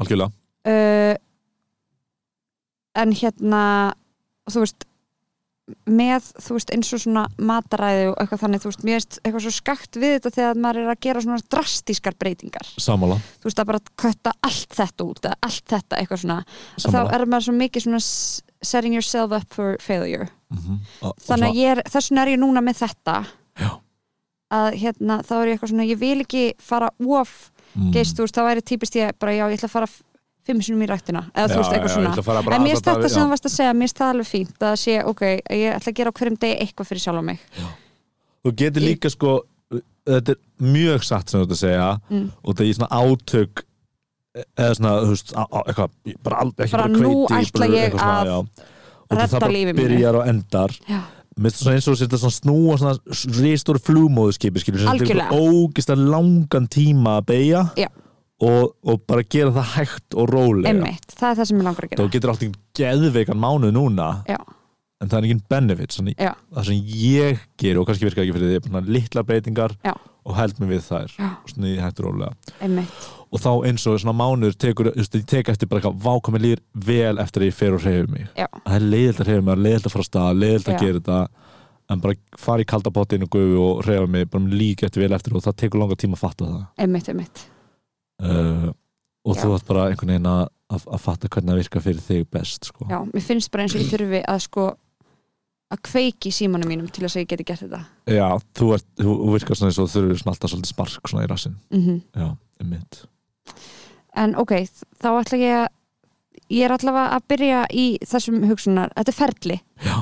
[0.00, 0.32] algjörlega
[0.66, 1.16] uh,
[3.00, 3.64] en hérna
[4.50, 4.86] þú veist
[5.86, 9.44] með þú veist eins og svona mataræði og eitthvað þannig þú veist mér veist eitthvað
[9.44, 13.62] svo skakt við þetta þegar maður er að gera svona drastískar breytingar Sammála, þú veist
[13.62, 17.12] að bara kötta allt þetta út allt þetta eitthvað svona þá sammála.
[17.14, 18.02] er maður svo mikið svona
[18.62, 20.80] setting yourself up for failure Mhm.
[21.02, 23.30] Og- og þannig að ég er, þess vegna er ég núna með þetta Já.
[24.50, 27.92] Að hérna þá er ég eitthvað svona ég vil ekki fara of Mm.
[27.94, 29.86] geist þú veist þá væri típist ég bara já ég ætla að fara
[30.42, 32.94] fimm sinum í ræktina eða þú veist Já, eitthvað já, svona bara en mér þetta
[32.96, 33.24] daga- sem já.
[33.26, 35.22] þú varst að segja mér finnst það alveg fínt að sé ok
[35.54, 37.38] ég ætla að gera á hverjum degi eitthvað fyrir sjálf á mig
[38.42, 39.36] þú getur líka sko
[40.10, 42.26] þetta er mjög satt sem þú ert að segja mm.
[42.42, 43.62] og það er í svona átök
[44.58, 45.90] eða svona, þú veist, eitthvað
[46.26, 48.38] bara, Bara bara, nú ætla ég að já.
[49.14, 51.00] redda það bara
[51.30, 52.94] og Mér finnst það eins og þetta svona snúa svona
[53.40, 55.28] ristóri flugmóðuskipi skilur sem Algjörlega.
[55.30, 57.64] tekur ógist að langan tíma að beigja
[58.40, 60.72] og, og bara gera það hægt og rólega.
[60.72, 62.50] Einmitt, það er það sem ég langar að þá gera getur átt í
[62.80, 64.38] geðveikan mánuð núna já,
[65.00, 68.84] en það er engin benefit það sem ég ger og kannski virkar ekki fyrir því
[68.90, 69.94] litla breytingar Já.
[69.94, 72.34] og held mig við þær svona í hægt og rólega.
[72.60, 76.62] Einmitt og þá eins og svona mánuður tekur, ég tek eftir bara eitthvað vákomi líður
[76.86, 78.26] vel eftir að ég fer og reyfi mig.
[78.38, 78.48] Já.
[78.64, 81.20] það er leiðilt að reyfi mig, leiðilt að fara á stað leiðilt að gera þetta
[81.90, 85.14] en bara fara í kalda pottinu og gufu og reyfa mig bara líka eftir vel
[85.16, 86.60] eftir og það tekur langa tíma að fatta það.
[86.84, 87.42] Einmitt, einmitt.
[88.20, 88.68] Uh,
[89.26, 89.42] og Já.
[89.44, 90.44] þú ætti bara einhvern veginn að,
[90.74, 92.86] að, að fatta hvernig það virkar fyrir þig best sko.
[92.90, 94.66] já, mér finnst bara eins og ég þurfi að sko
[95.70, 97.80] að kveiki símanum mínum til þess að ég geti gert þetta.
[98.10, 98.26] Já,
[98.58, 102.00] þú, ert, þú virkar svona eins og svona alltaf svolítið spark svona í rassin mm
[102.18, 102.28] Já,
[102.62, 103.02] einmitt
[104.20, 104.56] en ok,
[105.00, 105.68] þá ætla ég að
[106.50, 109.58] ég er allavega að byrja í þessum hugsunar, þetta er ferli.
[109.86, 109.96] Já,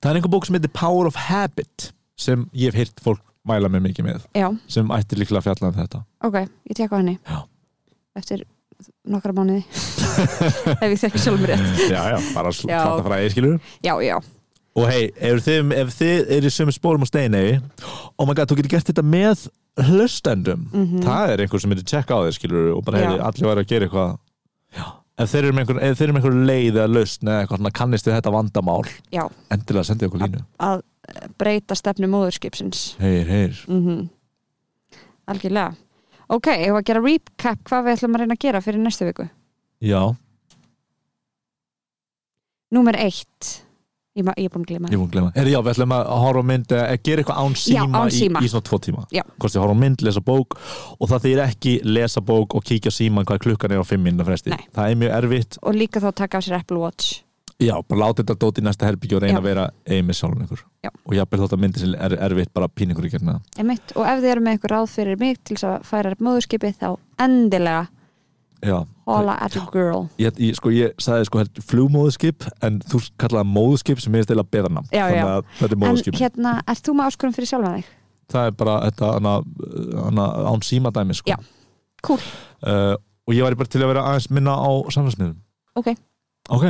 [0.00, 3.68] það er einhver bók sem heitir Power of Habit sem ég hef heyrt fólk mæla
[3.68, 6.02] mig mikið með já, sem ætti líklega að fjalla um þetta.
[6.24, 6.38] Ok,
[6.70, 7.18] ég tek á henni.
[7.28, 7.42] Já.
[8.16, 8.44] eftir
[9.08, 9.64] nokkra mánuði.
[10.82, 11.82] Ef ég þekki sjálf mér rétt.
[11.94, 12.56] Já, já, bara Já.
[12.62, 14.16] slata fræði skilur já, já,
[14.74, 17.42] Og hei, ef þið, ef þið eru í sömu spórum á steini
[18.18, 19.44] Oh my god, þú getur gert þetta með
[19.80, 20.68] hlustendum.
[20.72, 21.02] Mhm.
[21.02, 23.70] Það er einhver sem myndi tjekka á þér skilur og bara hefði allir væri að
[23.72, 24.18] gera eitthvað.
[25.14, 28.16] Ef þeir eru með einhver, ef þeir einhver leið eða lausn eða eitthvað kannist við
[28.16, 28.82] þetta vandamál
[29.14, 29.30] já.
[29.50, 30.44] endilega sendið okkur línu.
[30.58, 30.82] að
[31.38, 32.96] breyta stefnu móðurskipsins.
[32.98, 33.64] Heyr, heyr.
[33.68, 34.08] Mm
[35.24, 35.74] algjörlega.
[36.28, 39.06] Ok, ég var að gera recap hvað við ætlum að reyna að gera fyrir næstu
[39.08, 39.28] viku?
[39.84, 40.14] Já,
[42.74, 43.50] Númer eitt
[44.14, 45.92] Ég, ég er búin að glima ég er búin að glemma Heyr, já, við ætlum
[45.96, 48.42] að horfa mynd eh, gera eitthvað án síma, án síma.
[48.42, 49.22] Í, í svona tvo tíma Já.
[49.42, 53.26] Kosti horfa mynd, lesa bók og það þýr ekki lesa bók og kíkja á síman
[53.26, 54.60] hvað klukkan er á fimm minna fresti Nei.
[54.70, 57.24] það er mjög erfitt og líka þá taka af sér Apple Watch
[57.62, 59.40] Já, bara láta þetta dót í næsta herbyggju og reyna Já.
[59.40, 60.90] að vera eigin með sjálfum ykkur Já.
[60.94, 64.22] og jafnvel þótt að myndi sem er erfitt bara pín ykkur í gerna og ef
[64.22, 66.88] þið eru með eitthvað ráð fyrir mig til þess að færa upp móðurskipið þá
[67.26, 67.93] endilega Já,
[69.04, 73.50] holla at your girl ég, ég, sko, ég sagði sko held, flugmóðuskip en þú kallaði
[73.52, 75.20] móðuskip sem er stila beðarna Já, já.
[75.20, 77.92] þannig að þetta er En móðuskip hérna, ert þú með áskurum fyrir sjálfa þig?
[78.34, 79.34] það er bara þetta hana,
[80.06, 81.28] hana, án síma dæmi sko.
[81.28, 81.36] Já.
[82.04, 82.22] Cool.
[82.64, 82.94] uh,
[83.28, 85.38] og ég væri bara til að vera aðeins minna á samfélagsmiðlum
[85.76, 85.92] Ok.
[86.48, 86.64] ok,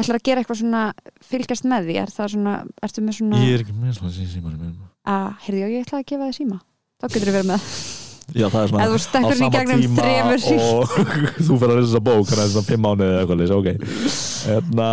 [0.00, 0.82] Ætlar að gera eitthvað svona
[1.26, 1.96] fylgjast með því?
[2.00, 2.52] Er það svona,
[2.86, 4.52] ertu með svona ég er ekki með svona síma
[5.10, 6.60] að, heyrðu, já, ég ætla að gefa þig síma
[7.00, 7.66] þá getur þú verið með
[8.34, 10.98] já, það er svona Ef þú stekkur í gegnum þremur og
[11.46, 13.40] þú fyrir að lesa þessa bók þannig að það er svona fimm mánuði eða eitthvað
[13.42, 13.68] leysa, ok.
[14.50, 14.90] Hérna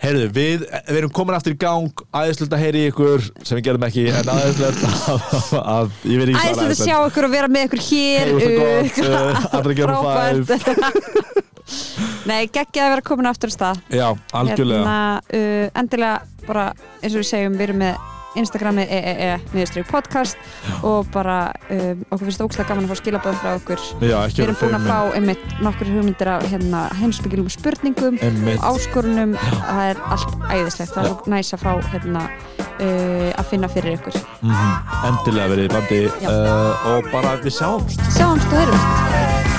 [0.00, 3.82] Heyrðu, við, við erum komin aftur í gang aðeinslegt að heyri ykkur sem við gerum
[3.84, 7.50] ekki en aðeinslegt að, að ég veit ekki hvað Æðislega að sjá ykkur og vera
[7.52, 8.30] með ykkur hér
[9.58, 11.50] allir gerum frábært.
[12.30, 13.82] Nei, geggja að vera komin aftur á stað.
[13.92, 14.06] Já,
[14.40, 14.80] algjörlega.
[14.80, 16.64] Hérna, uh, Endilega bara
[17.02, 18.00] eins og við segjum við erum með
[18.38, 20.38] Instagramið EEE niðurstrið podcast
[20.86, 21.38] og bara
[21.70, 23.84] um, okkur finnst það ógslag gaman að fá skilabóð frá okkur.
[24.04, 29.36] Já, Við erum búin að fá einmitt nokkur hugmyndir af hérna, heimsbyggilum spurningum einmitt, áskorunum,
[29.40, 30.94] það er allt æðislegt.
[30.96, 32.26] Það er næs að fá hérna,
[32.78, 34.22] uh, að finna fyrir ykkur.
[34.44, 36.02] Mm endilega verið bandi.
[36.24, 38.04] Uh, og bara við sjáumst.
[38.16, 39.49] Sjáumst og heyrumst